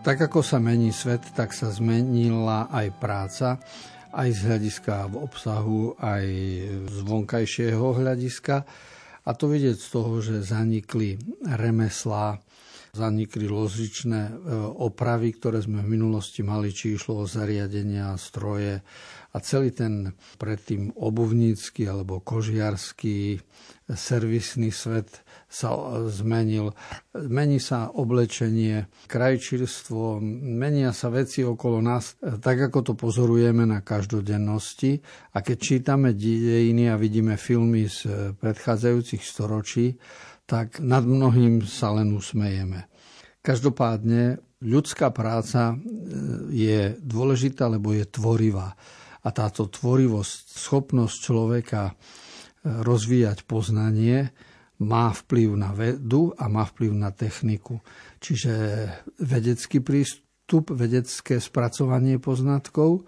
Tak 0.00 0.16
ako 0.16 0.40
sa 0.40 0.56
mení 0.56 0.96
svet, 0.96 1.20
tak 1.36 1.52
sa 1.52 1.68
zmenila 1.68 2.72
aj 2.72 2.88
práca, 2.96 3.60
aj 4.16 4.28
z 4.32 4.40
hľadiska 4.48 5.12
v 5.12 5.14
obsahu, 5.20 5.92
aj 6.00 6.24
z 6.88 6.98
vonkajšieho 7.04 8.00
hľadiska. 8.00 8.64
A 9.28 9.30
to 9.36 9.52
vidieť 9.52 9.76
z 9.76 9.88
toho, 9.92 10.24
že 10.24 10.40
zanikli 10.40 11.20
remeslá, 11.44 12.40
zanikli 12.92 13.46
ložičné 13.46 14.20
e, 14.28 14.32
opravy, 14.78 15.34
ktoré 15.36 15.62
sme 15.62 15.82
v 15.82 15.98
minulosti 15.98 16.42
mali, 16.42 16.74
či 16.74 16.98
išlo 16.98 17.22
o 17.22 17.30
zariadenia, 17.30 18.14
stroje 18.18 18.82
a 19.30 19.36
celý 19.38 19.70
ten 19.70 20.10
predtým 20.42 20.90
obuvnícky 20.98 21.86
alebo 21.86 22.18
kožiarský 22.18 23.38
servisný 23.90 24.74
svet 24.74 25.22
sa 25.50 25.74
zmenil. 26.06 26.74
Mení 27.14 27.58
sa 27.58 27.90
oblečenie, 27.90 28.86
krajčírstvo, 29.10 30.22
menia 30.22 30.94
sa 30.94 31.10
veci 31.10 31.42
okolo 31.42 31.82
nás, 31.82 32.18
tak 32.18 32.70
ako 32.70 32.78
to 32.90 32.92
pozorujeme 32.94 33.66
na 33.66 33.82
každodennosti. 33.82 35.02
A 35.34 35.42
keď 35.42 35.58
čítame 35.58 36.14
dejiny 36.14 36.90
a 36.90 36.98
vidíme 36.98 37.34
filmy 37.34 37.90
z 37.90 38.34
predchádzajúcich 38.38 39.22
storočí, 39.22 39.98
tak 40.50 40.82
nad 40.82 41.06
mnohým 41.06 41.62
sa 41.62 41.94
len 41.94 42.10
usmejeme. 42.10 42.90
Každopádne 43.38 44.42
ľudská 44.58 45.14
práca 45.14 45.72
e, 45.72 45.76
je 46.50 46.80
dôležitá, 46.98 47.70
lebo 47.70 47.94
je 47.94 48.02
tvorivá. 48.02 48.74
A 49.22 49.28
táto 49.30 49.70
tvorivosť, 49.70 50.58
schopnosť 50.58 51.16
človeka 51.22 51.82
e, 51.86 51.92
rozvíjať 52.82 53.46
poznanie, 53.46 54.34
má 54.82 55.12
vplyv 55.14 55.48
na 55.54 55.70
vedu 55.70 56.34
a 56.34 56.50
má 56.50 56.66
vplyv 56.66 56.92
na 56.98 57.14
techniku. 57.14 57.78
Čiže 58.18 58.52
vedecký 59.22 59.84
prístup, 59.84 60.74
vedecké 60.74 61.38
spracovanie 61.38 62.18
poznatkov 62.18 63.06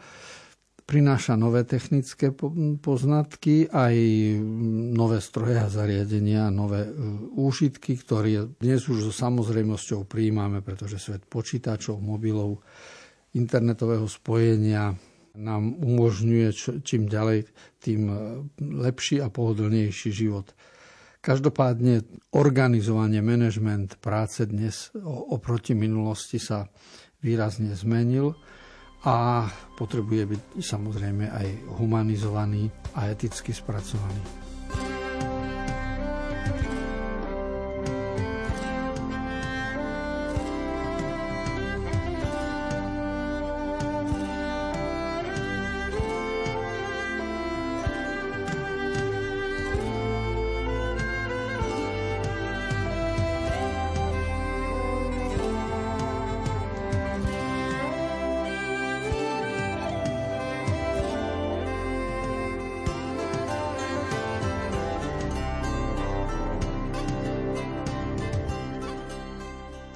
prináša 0.82 1.38
nové 1.38 1.62
technické 1.64 2.34
poznatky, 2.82 3.70
aj 3.70 3.94
nové 4.92 5.18
stroje 5.22 5.56
a 5.56 5.70
zariadenia, 5.70 6.52
nové 6.52 6.86
e, 6.86 6.92
úžitky, 7.38 7.96
ktoré 7.96 8.50
dnes 8.60 8.86
už 8.90 9.08
so 9.08 9.12
samozrejmosťou 9.14 10.04
príjmame, 10.04 10.60
pretože 10.60 10.98
svet 10.98 11.24
počítačov, 11.26 12.02
mobilov, 12.02 12.60
internetového 13.32 14.04
spojenia 14.04 14.92
nám 15.32 15.80
umožňuje 15.80 16.46
čím 16.84 17.08
ďalej, 17.08 17.48
tým 17.80 18.02
e, 18.10 18.16
lepší 18.60 19.24
a 19.24 19.32
pohodlnejší 19.32 20.10
život. 20.12 20.52
Každopádne 21.22 22.02
organizovanie, 22.34 23.22
manažment 23.22 23.94
práce 24.02 24.42
dnes 24.42 24.90
oproti 25.06 25.70
minulosti 25.70 26.42
sa 26.42 26.66
výrazne 27.22 27.78
zmenil 27.78 28.34
a 29.02 29.46
potrebuje 29.74 30.22
byť 30.30 30.42
samozrejme 30.62 31.24
aj 31.26 31.48
humanizovaný 31.80 32.70
a 32.94 33.10
eticky 33.10 33.50
spracovaný. 33.50 34.41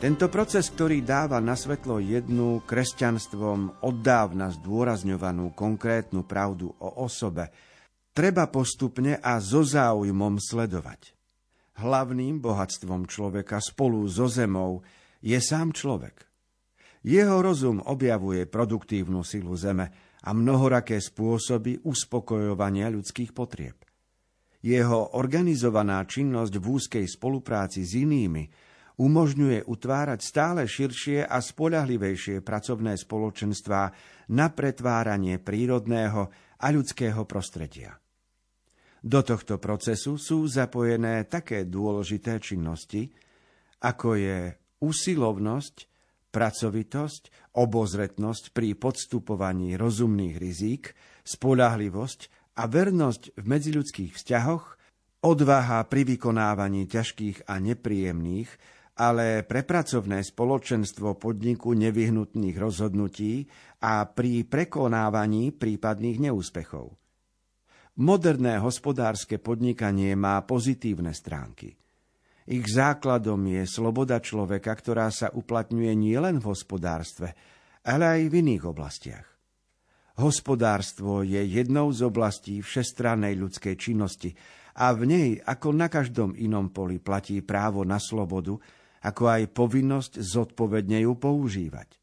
Tento 0.07 0.31
proces, 0.31 0.71
ktorý 0.71 1.03
dáva 1.03 1.43
na 1.43 1.59
svetlo 1.59 1.99
jednu 1.99 2.63
kresťanstvom 2.63 3.83
oddávna 3.83 4.55
zdôrazňovanú 4.55 5.51
konkrétnu 5.51 6.23
pravdu 6.23 6.71
o 6.79 7.03
osobe, 7.03 7.51
treba 8.15 8.47
postupne 8.47 9.19
a 9.19 9.43
so 9.43 9.67
záujmom 9.67 10.39
sledovať. 10.39 11.11
Hlavným 11.83 12.39
bohatstvom 12.39 13.11
človeka 13.11 13.59
spolu 13.59 14.07
so 14.07 14.31
zemou 14.31 14.87
je 15.27 15.43
sám 15.43 15.75
človek. 15.75 16.23
Jeho 17.03 17.43
rozum 17.43 17.83
objavuje 17.83 18.47
produktívnu 18.47 19.27
silu 19.27 19.59
zeme 19.59 19.91
a 20.23 20.31
mnohoraké 20.31 21.03
spôsoby 21.03 21.83
uspokojovania 21.83 22.95
ľudských 22.95 23.35
potrieb. 23.35 23.75
Jeho 24.63 25.19
organizovaná 25.19 25.99
činnosť 26.07 26.55
v 26.63 26.65
úzkej 26.79 27.07
spolupráci 27.11 27.83
s 27.83 27.99
inými 27.99 28.66
umožňuje 28.97 29.69
utvárať 29.69 30.21
stále 30.25 30.65
širšie 30.65 31.25
a 31.25 31.39
spolahlivejšie 31.41 32.41
pracovné 32.41 32.97
spoločenstvá 32.97 33.83
na 34.33 34.47
pretváranie 34.49 35.37
prírodného 35.37 36.23
a 36.57 36.67
ľudského 36.73 37.29
prostredia. 37.29 38.01
Do 39.07 39.23
tohto 39.23 39.61
procesu 39.63 40.19
sú 40.19 40.49
zapojené 40.49 41.29
také 41.31 41.69
dôležité 41.69 42.41
činnosti, 42.43 43.13
ako 43.85 44.19
je 44.19 44.39
usilovnosť, 44.83 45.77
pracovitosť, 46.33 47.55
obozretnosť 47.55 48.45
pri 48.51 48.75
podstupovaní 48.75 49.79
rozumných 49.79 50.37
rizík, 50.37 50.93
spolahlivosť 51.23 52.21
a 52.61 52.67
vernosť 52.67 53.23
v 53.37 53.45
medziľudských 53.45 54.13
vzťahoch, 54.17 54.65
odvaha 55.25 55.81
pri 55.89 56.03
vykonávaní 56.17 56.89
ťažkých 56.89 57.49
a 57.49 57.57
nepríjemných, 57.63 58.51
ale 58.97 59.45
pre 59.45 59.61
pracovné 59.61 60.25
spoločenstvo 60.25 61.21
podniku 61.21 61.77
nevyhnutných 61.77 62.57
rozhodnutí 62.57 63.45
a 63.85 64.09
pri 64.09 64.49
prekonávaní 64.49 65.53
prípadných 65.53 66.33
neúspechov. 66.33 66.97
Moderné 68.01 68.57
hospodárske 68.61 69.37
podnikanie 69.41 70.17
má 70.17 70.41
pozitívne 70.45 71.13
stránky. 71.13 71.77
Ich 72.47 72.65
základom 72.73 73.41
je 73.49 73.65
sloboda 73.69 74.21
človeka, 74.21 74.73
ktorá 74.73 75.13
sa 75.13 75.29
uplatňuje 75.33 75.93
nielen 75.93 76.41
v 76.41 76.49
hospodárstve, 76.53 77.35
ale 77.85 78.05
aj 78.07 78.21
v 78.33 78.35
iných 78.45 78.65
oblastiach. 78.65 79.27
Hospodárstvo 80.17 81.21
je 81.21 81.43
jednou 81.45 81.93
z 81.93 82.01
oblastí 82.01 82.65
všestrannej 82.65 83.37
ľudskej 83.37 83.75
činnosti 83.77 84.33
a 84.77 84.93
v 84.97 85.03
nej, 85.05 85.29
ako 85.41 85.69
na 85.77 85.93
každom 85.93 86.33
inom 86.33 86.73
poli, 86.73 86.97
platí 86.97 87.45
právo 87.45 87.85
na 87.85 88.01
slobodu, 88.01 88.57
ako 89.07 89.23
aj 89.31 89.43
povinnosť 89.55 90.13
zodpovedne 90.19 91.07
ju 91.07 91.15
používať. 91.15 91.95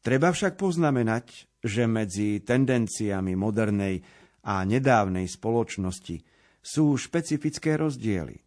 Treba 0.00 0.32
však 0.32 0.56
poznamenať, 0.56 1.60
že 1.60 1.84
medzi 1.84 2.40
tendenciami 2.40 3.36
modernej 3.36 4.00
a 4.44 4.64
nedávnej 4.64 5.28
spoločnosti 5.28 6.16
sú 6.64 6.96
špecifické 6.96 7.76
rozdiely. 7.76 8.40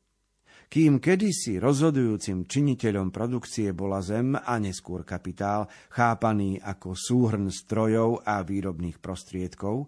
Kým 0.67 0.99
kedysi 0.99 1.63
rozhodujúcim 1.63 2.43
činiteľom 2.43 3.07
produkcie 3.07 3.71
bola 3.71 4.03
zem 4.03 4.35
a 4.35 4.59
neskôr 4.59 5.07
kapitál, 5.07 5.71
chápaný 5.95 6.59
ako 6.59 6.91
súhrn 6.91 7.47
strojov 7.47 8.27
a 8.27 8.43
výrobných 8.43 8.99
prostriedkov, 8.99 9.87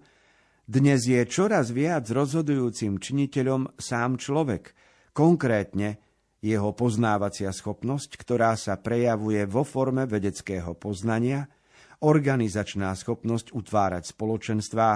dnes 0.69 1.03
je 1.03 1.19
čoraz 1.27 1.75
viac 1.75 2.07
rozhodujúcim 2.07 3.01
činiteľom 3.01 3.75
sám 3.75 4.21
človek, 4.21 4.71
konkrétne 5.11 6.08
jeho 6.39 6.71
poznávacia 6.71 7.51
schopnosť, 7.51 8.15
ktorá 8.15 8.55
sa 8.55 8.79
prejavuje 8.79 9.43
vo 9.43 9.67
forme 9.67 10.07
vedeckého 10.07 10.71
poznania, 10.75 11.51
organizačná 11.99 12.95
schopnosť 12.95 13.51
utvárať 13.51 14.15
spoločenstvá, 14.15 14.89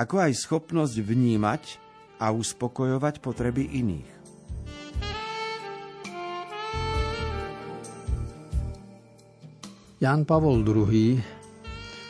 ako 0.00 0.16
aj 0.16 0.32
schopnosť 0.32 0.96
vnímať 1.04 1.62
a 2.24 2.32
uspokojovať 2.32 3.20
potreby 3.20 3.68
iných. 3.78 4.10
Jan 9.98 10.22
Pavol 10.22 10.62
II 10.62 11.18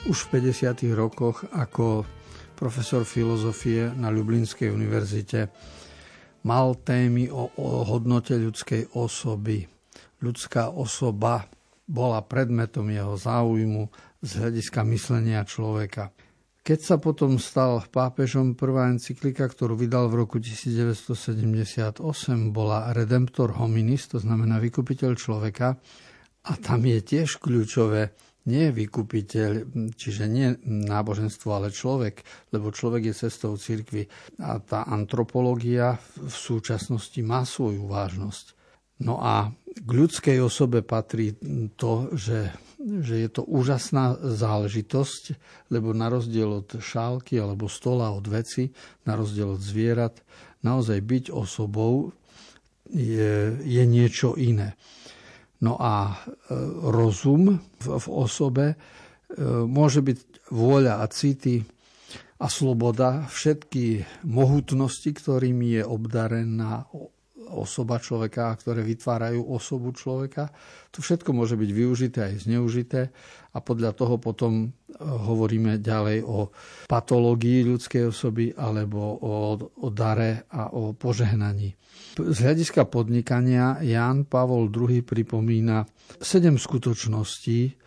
už 0.07 0.19
v 0.29 0.29
50. 0.53 0.93
rokoch 0.93 1.49
ako 1.57 2.05
profesor 2.53 3.03
filozofie 3.09 3.91
na 3.97 4.13
Ljublinskej 4.13 4.69
univerzite, 4.69 5.49
mal 6.45 6.79
témy 6.79 7.31
o, 7.31 7.51
o 7.55 7.83
hodnote 7.89 8.37
ľudskej 8.37 8.95
osoby. 8.95 9.67
Ľudská 10.19 10.75
osoba 10.75 11.47
bola 11.89 12.21
predmetom 12.21 12.91
jeho 12.93 13.17
záujmu 13.17 13.89
z 14.21 14.31
hľadiska 14.43 14.85
myslenia 14.85 15.47
človeka. 15.47 16.13
Keď 16.69 16.81
sa 16.85 16.97
potom 17.01 17.41
stal 17.41 17.81
pápežom, 17.89 18.53
prvá 18.53 18.93
encyklika, 18.93 19.49
ktorú 19.49 19.73
vydal 19.73 20.13
v 20.13 20.21
roku 20.21 20.37
1978, 20.37 22.05
bola 22.53 22.93
Redemptor 22.93 23.57
hominis, 23.57 24.05
to 24.13 24.21
znamená 24.21 24.61
vykupiteľ 24.61 25.17
človeka. 25.17 25.81
A 26.45 26.53
tam 26.61 26.85
je 26.85 27.01
tiež 27.01 27.41
kľúčové, 27.41 28.13
nie 28.49 28.73
vykupiteľ, 28.73 29.51
čiže 29.93 30.25
nie 30.25 30.57
náboženstvo, 30.65 31.49
ale 31.53 31.69
človek, 31.69 32.25
lebo 32.57 32.73
človek 32.73 33.13
je 33.13 33.21
cestou 33.29 33.61
cirkvi. 33.61 34.09
A 34.41 34.57
tá 34.57 34.89
antropológia 34.89 36.01
v 36.17 36.33
súčasnosti 36.33 37.21
má 37.21 37.45
svoju 37.45 37.85
vážnosť. 37.85 38.57
No 39.05 39.21
a 39.21 39.53
k 39.79 39.91
ľudskej 39.93 40.43
osobe 40.43 40.83
patrí 40.83 41.37
to, 41.79 42.11
že, 42.17 42.51
že 42.81 43.15
je 43.23 43.29
to 43.31 43.47
úžasná 43.47 44.19
záležitosť, 44.19 45.39
lebo 45.71 45.95
na 45.95 46.11
rozdiel 46.11 46.65
od 46.65 46.81
šálky 46.81 47.39
alebo 47.39 47.71
stola 47.71 48.11
od 48.11 48.27
veci, 48.27 48.75
na 49.07 49.15
rozdiel 49.15 49.55
od 49.55 49.63
zvierat, 49.63 50.19
naozaj 50.67 50.99
byť 50.99 51.25
osobou 51.31 52.11
je, 52.91 53.55
je 53.63 53.85
niečo 53.85 54.35
iné. 54.35 54.75
No 55.59 55.75
a 55.75 56.15
e, 56.15 56.17
rozum 56.95 57.59
v, 57.83 57.87
osobe 58.07 58.67
e, 58.73 58.77
môže 59.67 60.07
byť 60.07 60.19
vôľa 60.55 61.03
a 61.03 61.07
city 61.11 61.67
a 62.39 62.47
sloboda, 62.47 63.27
všetky 63.27 64.07
mohutnosti, 64.31 65.11
ktorými 65.11 65.83
je 65.83 65.83
obdarená 65.83 66.87
osoba 67.51 67.97
človeka, 67.99 68.53
ktoré 68.61 68.85
vytvárajú 68.85 69.41
osobu 69.41 69.97
človeka. 69.97 70.53
To 70.93 71.01
všetko 71.01 71.33
môže 71.33 71.57
byť 71.57 71.71
využité 71.73 72.19
aj 72.33 72.35
zneužité 72.49 73.01
a 73.53 73.59
podľa 73.65 73.97
toho 73.97 74.21
potom 74.21 74.53
e, 74.65 74.69
hovoríme 75.03 75.81
ďalej 75.81 76.25
o 76.25 76.53
patológii 76.87 77.65
ľudskej 77.65 78.09
osoby 78.09 78.53
alebo 78.55 79.01
o, 79.19 79.35
o 79.59 79.89
dare 79.89 80.47
a 80.53 80.71
o 80.73 80.93
požehnaní. 80.93 81.75
Z 82.19 82.39
hľadiska 82.45 82.87
podnikania 82.91 83.79
Jan 83.83 84.27
Pavol 84.27 84.71
II 84.71 85.03
pripomína 85.03 85.87
sedem 86.19 86.59
skutočností, 86.59 87.79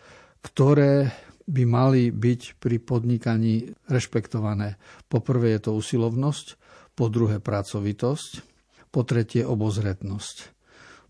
ktoré 0.42 1.12
by 1.46 1.62
mali 1.66 2.02
byť 2.14 2.62
pri 2.62 2.76
podnikaní 2.80 3.74
rešpektované. 3.90 4.78
Po 5.10 5.20
prvé 5.20 5.58
je 5.58 5.68
to 5.68 5.76
usilovnosť, 5.76 6.46
po 6.92 7.08
druhé 7.08 7.40
pracovitosť, 7.40 8.51
po 8.92 9.08
tretie 9.08 9.42
obozretnosť, 9.42 10.36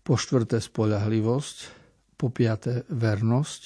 po 0.07 0.15
štvrté 0.15 0.63
spoľahlivosť, 0.63 1.57
po 2.15 2.31
piaté 2.31 2.87
vernosť, 2.87 3.61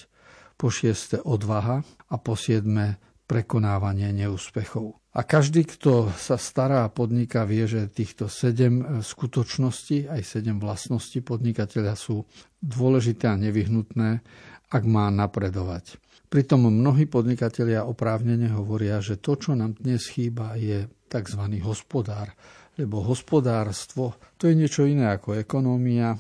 po 0.58 0.74
šiesté 0.74 1.22
odvaha 1.22 1.86
a 2.10 2.16
po 2.18 2.34
siedme 2.34 2.98
prekonávanie 3.30 4.10
neúspechov. 4.16 4.98
A 5.18 5.26
každý, 5.26 5.66
kto 5.66 6.14
sa 6.14 6.38
stará 6.38 6.86
a 6.86 6.94
podniká, 6.94 7.46
vie, 7.46 7.66
že 7.66 7.90
týchto 7.90 8.30
sedem 8.30 9.02
skutočností, 9.02 10.10
aj 10.10 10.22
sedem 10.22 10.58
vlastností 10.58 11.26
podnikateľa 11.26 11.94
sú 11.98 12.26
dôležité 12.62 13.30
a 13.30 13.38
nevyhnutné, 13.38 14.22
ak 14.70 14.84
má 14.86 15.10
napredovať. 15.10 15.98
Pritom 16.28 16.70
mnohí 16.70 17.08
podnikatelia 17.08 17.88
oprávnene 17.88 18.52
hovoria, 18.52 19.00
že 19.00 19.18
to, 19.18 19.40
čo 19.40 19.56
nám 19.56 19.80
dnes 19.80 20.06
chýba, 20.12 20.60
je 20.60 20.86
tzv. 21.08 21.44
hospodár, 21.64 22.36
lebo 22.78 23.02
hospodárstvo 23.02 24.16
to 24.38 24.50
je 24.50 24.56
niečo 24.56 24.86
iné 24.86 25.10
ako 25.10 25.42
ekonómia, 25.42 26.14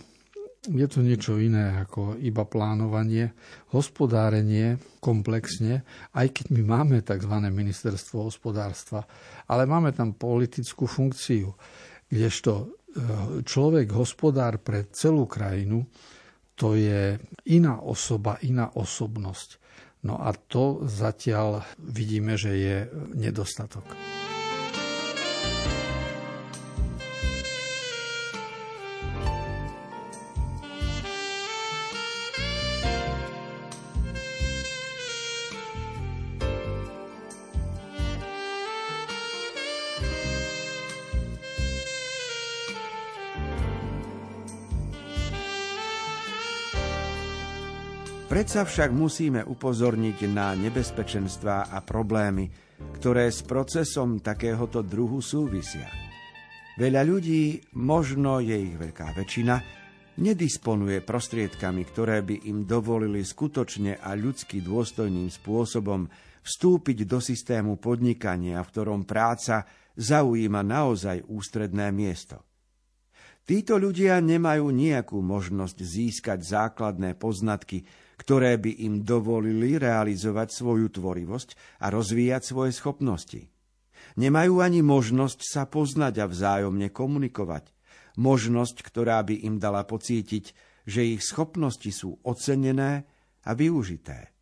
je 0.67 0.88
to 0.89 1.00
niečo 1.00 1.39
iné 1.39 1.80
ako 1.88 2.20
iba 2.20 2.43
plánovanie, 2.43 3.32
hospodárenie 3.72 4.76
komplexne, 5.00 5.88
aj 6.12 6.28
keď 6.36 6.46
my 6.52 6.62
máme 6.67 6.98
tzv. 7.00 7.34
ministerstvo 7.48 8.28
hospodárstva, 8.28 9.08
ale 9.48 9.63
máme 9.63 9.96
tam 9.96 10.17
politickú 10.17 10.84
funkciu, 10.84 11.56
kdežto 12.12 12.52
e, 12.60 12.65
človek, 13.48 13.88
hospodár 13.96 14.60
pre 14.60 14.91
celú 14.91 15.24
krajinu, 15.24 15.88
to 16.58 16.74
je 16.74 17.15
iná 17.54 17.80
osoba, 17.80 18.41
iná 18.41 18.74
osobnosť. 18.74 19.62
No 20.04 20.17
a 20.20 20.34
to 20.34 20.84
zatiaľ 20.89 21.63
vidíme, 21.78 22.34
že 22.34 22.52
je 22.58 22.78
nedostatok. 23.13 23.86
Predsa 48.48 48.64
však 48.64 48.92
musíme 48.96 49.42
upozorniť 49.44 50.24
na 50.32 50.56
nebezpečenstvá 50.56 51.68
a 51.68 51.84
problémy, 51.84 52.48
ktoré 52.96 53.28
s 53.28 53.44
procesom 53.44 54.24
takéhoto 54.24 54.88
druhu 54.88 55.20
súvisia. 55.20 55.84
Veľa 56.80 57.04
ľudí, 57.04 57.60
možno 57.76 58.40
je 58.40 58.56
ich 58.56 58.80
veľká 58.80 59.12
väčšina, 59.20 59.56
nedisponuje 60.24 61.04
prostriedkami, 61.04 61.92
ktoré 61.92 62.24
by 62.24 62.48
im 62.48 62.64
dovolili 62.64 63.20
skutočne 63.20 64.00
a 64.00 64.16
ľudsky 64.16 64.64
dôstojným 64.64 65.28
spôsobom 65.28 66.08
vstúpiť 66.40 67.04
do 67.04 67.20
systému 67.20 67.76
podnikania, 67.84 68.64
v 68.64 68.72
ktorom 68.72 69.04
práca 69.04 69.68
zaujíma 70.00 70.64
naozaj 70.64 71.20
ústredné 71.28 71.92
miesto. 71.92 72.48
Títo 73.44 73.76
ľudia 73.76 74.24
nemajú 74.24 74.72
nejakú 74.72 75.20
možnosť 75.20 75.84
získať 75.84 76.40
základné 76.48 77.20
poznatky, 77.20 78.07
ktoré 78.28 78.60
by 78.60 78.84
im 78.84 79.08
dovolili 79.08 79.80
realizovať 79.80 80.52
svoju 80.52 81.00
tvorivosť 81.00 81.80
a 81.80 81.88
rozvíjať 81.88 82.44
svoje 82.44 82.76
schopnosti. 82.76 83.48
Nemajú 84.20 84.60
ani 84.60 84.84
možnosť 84.84 85.40
sa 85.48 85.63
poznať 85.63 86.20
a 86.20 86.26
vzájomne 86.28 86.92
komunikovať. 86.92 87.72
Možnosť, 88.20 88.84
ktorá 88.84 89.24
by 89.24 89.48
im 89.48 89.63
dala 89.63 89.88
pocítiť, 89.88 90.52
že 90.84 91.08
ich 91.08 91.24
schopnosti 91.24 91.88
sú 91.88 92.20
ocenené 92.28 93.08
a 93.48 93.56
využité. 93.56 94.36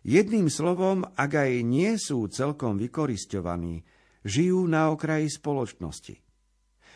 Jedným 0.00 0.48
slovom, 0.48 1.04
ak 1.04 1.44
aj 1.44 1.52
nie 1.60 2.00
sú 2.00 2.24
celkom 2.32 2.80
vykoristovaní, 2.80 3.84
žijú 4.24 4.64
na 4.64 4.88
okraji 4.88 5.28
spoločnosti. 5.28 6.16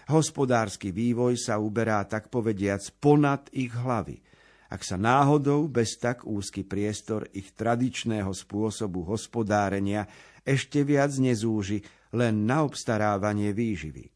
Hospodársky 0.08 0.88
vývoj 0.88 1.36
sa 1.36 1.60
uberá 1.60 2.00
tak 2.08 2.32
povediac 2.32 2.80
ponad 2.96 3.52
ich 3.52 3.76
hlavy– 3.76 4.24
ak 4.74 4.82
sa 4.82 4.98
náhodou 4.98 5.70
bez 5.70 5.94
tak 6.02 6.26
úzky 6.26 6.66
priestor 6.66 7.30
ich 7.30 7.54
tradičného 7.54 8.34
spôsobu 8.34 9.06
hospodárenia 9.06 10.10
ešte 10.42 10.82
viac 10.82 11.14
nezúži 11.14 11.78
len 12.10 12.42
na 12.42 12.66
obstarávanie 12.66 13.54
výživy. 13.54 14.10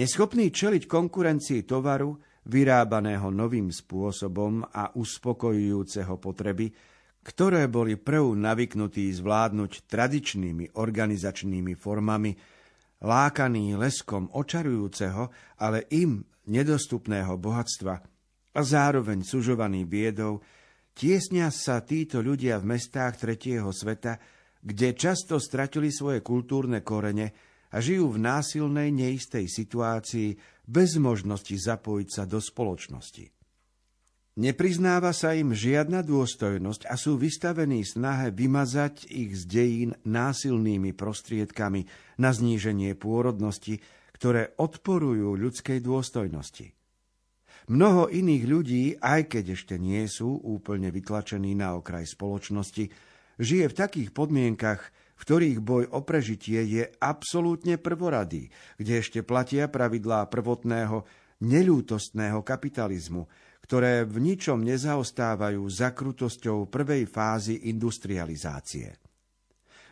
Neschopný 0.00 0.48
čeliť 0.48 0.88
konkurencii 0.88 1.68
tovaru, 1.68 2.16
vyrábaného 2.48 3.28
novým 3.28 3.68
spôsobom 3.68 4.64
a 4.64 4.96
uspokojujúceho 4.96 6.16
potreby, 6.16 6.72
ktoré 7.20 7.68
boli 7.68 8.00
prv 8.00 8.32
navyknutí 8.36 9.12
zvládnuť 9.12 9.84
tradičnými 9.84 10.72
organizačnými 10.76 11.72
formami, 11.76 12.32
lákaný 13.04 13.76
leskom 13.76 14.32
očarujúceho, 14.32 15.28
ale 15.60 15.84
im 15.92 16.24
nedostupného 16.48 17.36
bohatstva– 17.36 18.00
a 18.54 18.60
zároveň 18.62 19.26
sužovaní 19.26 19.82
biedou, 19.82 20.38
tiesnia 20.94 21.50
sa 21.50 21.82
títo 21.82 22.22
ľudia 22.22 22.62
v 22.62 22.78
mestách 22.78 23.18
tretieho 23.18 23.68
sveta, 23.74 24.16
kde 24.64 24.96
často 24.96 25.36
stratili 25.42 25.90
svoje 25.90 26.22
kultúrne 26.22 26.80
korene 26.80 27.34
a 27.74 27.82
žijú 27.82 28.14
v 28.14 28.22
násilnej, 28.22 28.94
neistej 28.94 29.50
situácii 29.50 30.38
bez 30.64 30.96
možnosti 30.96 31.52
zapojiť 31.52 32.08
sa 32.08 32.24
do 32.24 32.38
spoločnosti. 32.38 33.34
Nepriznáva 34.34 35.14
sa 35.14 35.30
im 35.38 35.54
žiadna 35.54 36.02
dôstojnosť 36.02 36.90
a 36.90 36.98
sú 36.98 37.14
vystavení 37.14 37.86
snahe 37.86 38.34
vymazať 38.34 39.06
ich 39.06 39.30
z 39.38 39.42
dejín 39.46 39.90
násilnými 40.02 40.90
prostriedkami 40.90 41.86
na 42.18 42.34
zníženie 42.34 42.98
pôrodnosti, 42.98 43.78
ktoré 44.18 44.58
odporujú 44.58 45.38
ľudskej 45.38 45.78
dôstojnosti. 45.78 46.74
Mnoho 47.64 48.12
iných 48.12 48.44
ľudí, 48.44 48.84
aj 49.00 49.32
keď 49.32 49.56
ešte 49.56 49.74
nie 49.80 50.04
sú 50.04 50.36
úplne 50.36 50.92
vytlačení 50.92 51.56
na 51.56 51.72
okraj 51.80 52.04
spoločnosti, 52.04 52.92
žije 53.40 53.64
v 53.72 53.78
takých 53.78 54.10
podmienkach, 54.12 54.92
v 55.16 55.20
ktorých 55.24 55.58
boj 55.64 55.88
o 55.94 56.04
prežitie 56.04 56.60
je 56.68 56.84
absolútne 57.00 57.80
prvoradý, 57.80 58.52
kde 58.76 59.00
ešte 59.00 59.24
platia 59.24 59.72
pravidlá 59.72 60.28
prvotného 60.28 61.08
neľútostného 61.40 62.44
kapitalizmu, 62.44 63.24
ktoré 63.64 64.04
v 64.04 64.16
ničom 64.20 64.60
nezaostávajú 64.60 65.64
za 65.72 65.96
krutosťou 65.96 66.68
prvej 66.68 67.08
fázy 67.08 67.72
industrializácie. 67.72 68.92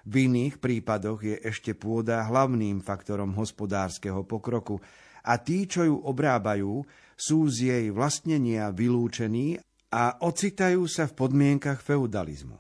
V 0.03 0.29
iných 0.29 0.61
prípadoch 0.61 1.25
je 1.25 1.37
ešte 1.41 1.73
pôda 1.79 2.27
hlavným 2.27 2.85
faktorom 2.85 3.33
hospodárskeho 3.39 4.27
pokroku 4.29 4.83
a 5.23 5.39
tí, 5.39 5.67
čo 5.71 5.87
ju 5.87 5.97
obrábajú, 6.03 6.83
sú 7.15 7.47
z 7.47 7.71
jej 7.71 7.87
vlastnenia 7.95 8.75
vylúčení 8.75 9.63
a 9.95 10.19
ocitajú 10.19 10.91
sa 10.91 11.07
v 11.07 11.17
podmienkach 11.17 11.79
feudalizmu. 11.79 12.59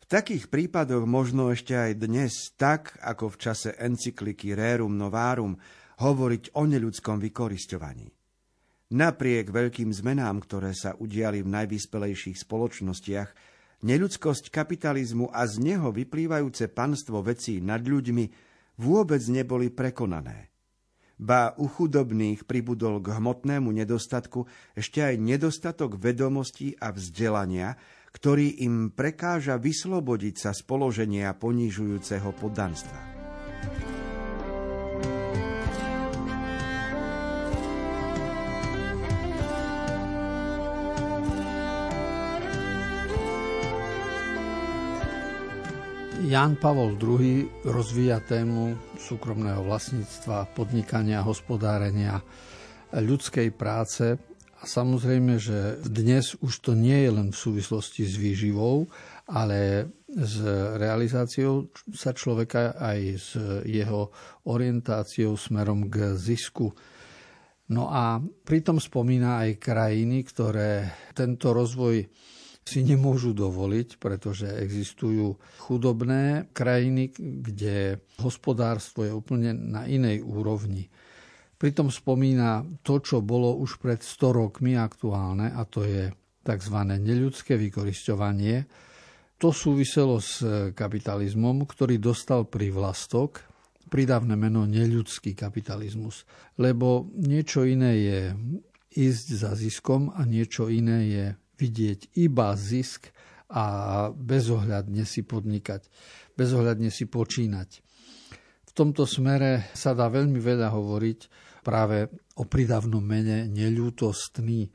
V 0.00 0.04
takých 0.04 0.46
prípadoch 0.52 1.02
možno 1.02 1.50
ešte 1.50 1.74
aj 1.74 1.92
dnes, 1.98 2.54
tak 2.54 2.94
ako 3.02 3.34
v 3.34 3.40
čase 3.42 3.70
encykliky 3.74 4.54
Rerum 4.54 4.94
Novarum, 4.94 5.58
hovoriť 5.96 6.54
o 6.54 6.62
neľudskom 6.68 7.18
vykoristovaní. 7.18 8.06
Napriek 8.86 9.50
veľkým 9.50 9.90
zmenám, 9.90 10.46
ktoré 10.46 10.70
sa 10.70 10.94
udiali 10.94 11.42
v 11.42 11.50
najvyspelejších 11.50 12.38
spoločnostiach, 12.38 13.30
neľudskosť 13.82 14.54
kapitalizmu 14.54 15.34
a 15.34 15.42
z 15.42 15.74
neho 15.74 15.90
vyplývajúce 15.90 16.70
panstvo 16.70 17.18
vecí 17.26 17.58
nad 17.58 17.82
ľuďmi 17.82 18.24
vôbec 18.78 19.22
neboli 19.26 19.74
prekonané. 19.74 20.55
Ba 21.16 21.56
u 21.56 21.64
chudobných 21.64 22.44
pribudol 22.44 23.00
k 23.00 23.16
hmotnému 23.16 23.72
nedostatku 23.72 24.44
ešte 24.76 25.00
aj 25.00 25.16
nedostatok 25.16 25.96
vedomostí 25.96 26.76
a 26.76 26.92
vzdelania, 26.92 27.80
ktorý 28.12 28.60
im 28.64 28.92
prekáža 28.92 29.56
vyslobodiť 29.56 30.34
sa 30.36 30.50
z 30.52 30.60
položenia 30.68 31.32
ponižujúceho 31.32 32.36
poddanstva. 32.36 33.15
Jan 46.26 46.58
Pavol 46.58 46.98
II 46.98 47.46
rozvíja 47.70 48.18
tému 48.18 48.74
súkromného 48.98 49.62
vlastníctva, 49.62 50.50
podnikania, 50.58 51.22
hospodárenia, 51.22 52.18
ľudskej 52.90 53.54
práce 53.54 54.18
samozrejme, 54.58 55.38
že 55.38 55.78
dnes 55.86 56.34
už 56.42 56.66
to 56.66 56.72
nie 56.74 57.06
je 57.06 57.10
len 57.14 57.28
v 57.30 57.38
súvislosti 57.38 58.02
s 58.02 58.18
výživou, 58.18 58.90
ale 59.30 59.86
s 60.10 60.42
realizáciou 60.82 61.70
sa 61.94 62.10
človeka 62.10 62.74
aj 62.74 62.98
s 63.14 63.38
jeho 63.62 64.10
orientáciou 64.50 65.38
smerom 65.38 65.86
k 65.86 66.18
zisku. 66.18 66.74
No 67.70 67.86
a 67.86 68.18
pritom 68.18 68.82
spomína 68.82 69.46
aj 69.46 69.62
krajiny, 69.62 70.26
ktoré 70.26 70.90
tento 71.14 71.54
rozvoj 71.54 72.02
si 72.66 72.82
nemôžu 72.82 73.30
dovoliť, 73.30 74.02
pretože 74.02 74.50
existujú 74.50 75.38
chudobné 75.62 76.50
krajiny, 76.50 77.14
kde 77.14 78.02
hospodárstvo 78.18 79.06
je 79.06 79.14
úplne 79.14 79.54
na 79.54 79.86
inej 79.86 80.26
úrovni. 80.26 80.90
Pritom 81.56 81.94
spomína 81.94 82.66
to, 82.82 82.98
čo 82.98 83.22
bolo 83.22 83.54
už 83.62 83.78
pred 83.78 84.02
100 84.02 84.34
rokmi 84.34 84.74
aktuálne, 84.74 85.54
a 85.54 85.62
to 85.62 85.86
je 85.86 86.10
tzv. 86.42 86.76
neľudské 86.84 87.54
vykorisťovanie. 87.54 88.66
To 89.38 89.54
súviselo 89.54 90.18
s 90.18 90.42
kapitalizmom, 90.74 91.70
ktorý 91.70 92.02
dostal 92.02 92.50
privlastok, 92.50 93.46
pridávne 93.86 94.34
meno 94.34 94.66
neľudský 94.66 95.38
kapitalizmus. 95.38 96.26
Lebo 96.58 97.06
niečo 97.14 97.62
iné 97.62 97.92
je 97.94 98.20
ísť 98.96 99.26
za 99.38 99.54
ziskom 99.54 100.10
a 100.10 100.26
niečo 100.26 100.66
iné 100.66 100.98
je 101.06 101.26
vidieť 101.56 102.16
iba 102.20 102.52
zisk 102.54 103.10
a 103.50 103.64
bezohľadne 104.10 105.06
si 105.06 105.22
podnikať, 105.22 105.86
bezohľadne 106.34 106.90
si 106.90 107.06
počínať. 107.06 107.70
V 108.66 108.72
tomto 108.74 109.08
smere 109.08 109.72
sa 109.72 109.96
dá 109.96 110.10
veľmi 110.12 110.36
veľa 110.36 110.68
hovoriť 110.68 111.20
práve 111.64 112.06
o 112.36 112.44
pridavnom 112.44 113.00
mene 113.00 113.48
neľútostný. 113.48 114.68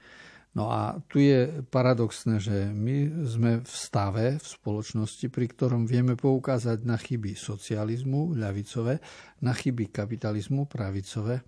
No 0.52 0.68
a 0.68 1.00
tu 1.08 1.24
je 1.24 1.64
paradoxné, 1.64 2.44
že 2.44 2.68
my 2.76 3.24
sme 3.24 3.52
v 3.64 3.72
stave, 3.72 4.36
v 4.36 4.44
spoločnosti, 4.44 5.32
pri 5.32 5.48
ktorom 5.48 5.88
vieme 5.88 6.20
poukázať 6.20 6.84
na 6.84 7.00
chyby 7.00 7.40
socializmu, 7.40 8.36
ľavicové, 8.36 9.00
na 9.48 9.56
chyby 9.56 9.96
kapitalizmu, 9.96 10.68
pravicové, 10.68 11.40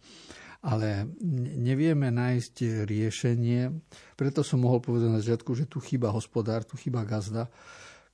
ale 0.64 1.12
nevieme 1.60 2.08
nájsť 2.08 2.88
riešenie. 2.88 3.70
Preto 4.16 4.42
som 4.48 4.64
mohol 4.64 4.80
povedať 4.80 5.10
na 5.12 5.20
začiatku, 5.20 5.52
že 5.60 5.68
tu 5.68 5.84
chyba 5.84 6.16
hospodár, 6.16 6.64
tu 6.64 6.80
chyba 6.80 7.04
gazda, 7.04 7.52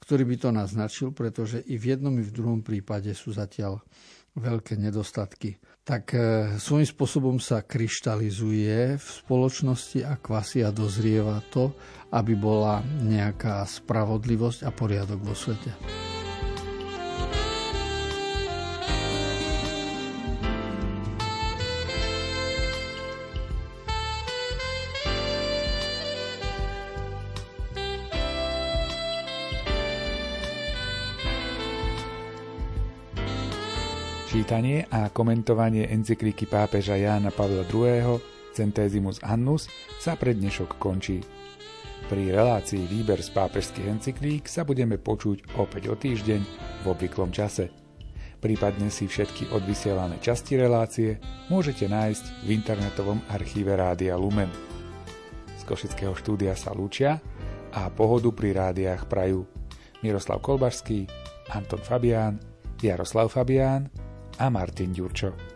ktorý 0.02 0.26
by 0.26 0.36
to 0.42 0.50
naznačil, 0.50 1.08
pretože 1.14 1.62
i 1.70 1.78
v 1.78 1.94
jednom, 1.94 2.16
i 2.18 2.26
v 2.26 2.34
druhom 2.34 2.66
prípade 2.66 3.14
sú 3.14 3.30
zatiaľ 3.30 3.78
veľké 4.40 4.80
nedostatky, 4.80 5.60
tak 5.84 6.14
e, 6.14 6.20
svojím 6.62 6.88
spôsobom 6.88 7.38
sa 7.42 7.66
kryštalizuje 7.66 8.96
v 8.96 9.08
spoločnosti 9.26 10.06
a 10.06 10.16
kvasi 10.22 10.64
a 10.64 10.70
dozrieva 10.70 11.42
to, 11.50 11.74
aby 12.14 12.38
bola 12.38 12.80
nejaká 13.04 13.66
spravodlivosť 13.66 14.66
a 14.66 14.72
poriadok 14.72 15.20
vo 15.22 15.36
svete. 15.36 16.19
Čítanie 34.50 34.82
a 34.90 35.14
komentovanie 35.14 35.94
encykliky 35.94 36.50
pápeža 36.50 36.98
Jána 36.98 37.30
Pavla 37.30 37.62
II. 37.70 38.18
Centesimus 38.50 39.22
Annus 39.22 39.70
sa 40.02 40.18
pre 40.18 40.34
dnešok 40.34 40.82
končí. 40.82 41.22
Pri 42.10 42.34
relácii 42.34 42.82
Výber 42.90 43.22
z 43.22 43.30
pápežských 43.30 43.86
encyklík 43.86 44.50
sa 44.50 44.66
budeme 44.66 44.98
počuť 44.98 45.54
opäť 45.54 45.94
o 45.94 45.96
týždeň 46.02 46.42
v 46.82 46.86
obvyklom 46.90 47.30
čase. 47.30 47.70
Prípadne 48.42 48.90
si 48.90 49.06
všetky 49.06 49.54
odvysielané 49.54 50.18
časti 50.18 50.58
relácie 50.58 51.22
môžete 51.54 51.86
nájsť 51.86 52.50
v 52.50 52.50
internetovom 52.50 53.22
archíve 53.30 53.78
Rádia 53.78 54.18
Lumen. 54.18 54.50
Z 55.62 55.70
Košického 55.70 56.18
štúdia 56.18 56.58
sa 56.58 56.74
lúčia 56.74 57.22
a 57.70 57.86
pohodu 57.94 58.34
pri 58.34 58.58
rádiách 58.58 59.06
prajú 59.06 59.46
Miroslav 60.02 60.42
Kolbašský, 60.42 61.06
Anton 61.54 61.86
Fabián, 61.86 62.42
Jaroslav 62.82 63.30
Fabián 63.30 63.94
a 64.40 64.50
Martin 64.50 64.94
Ďurčo. 64.96 65.49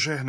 požehná 0.00 0.24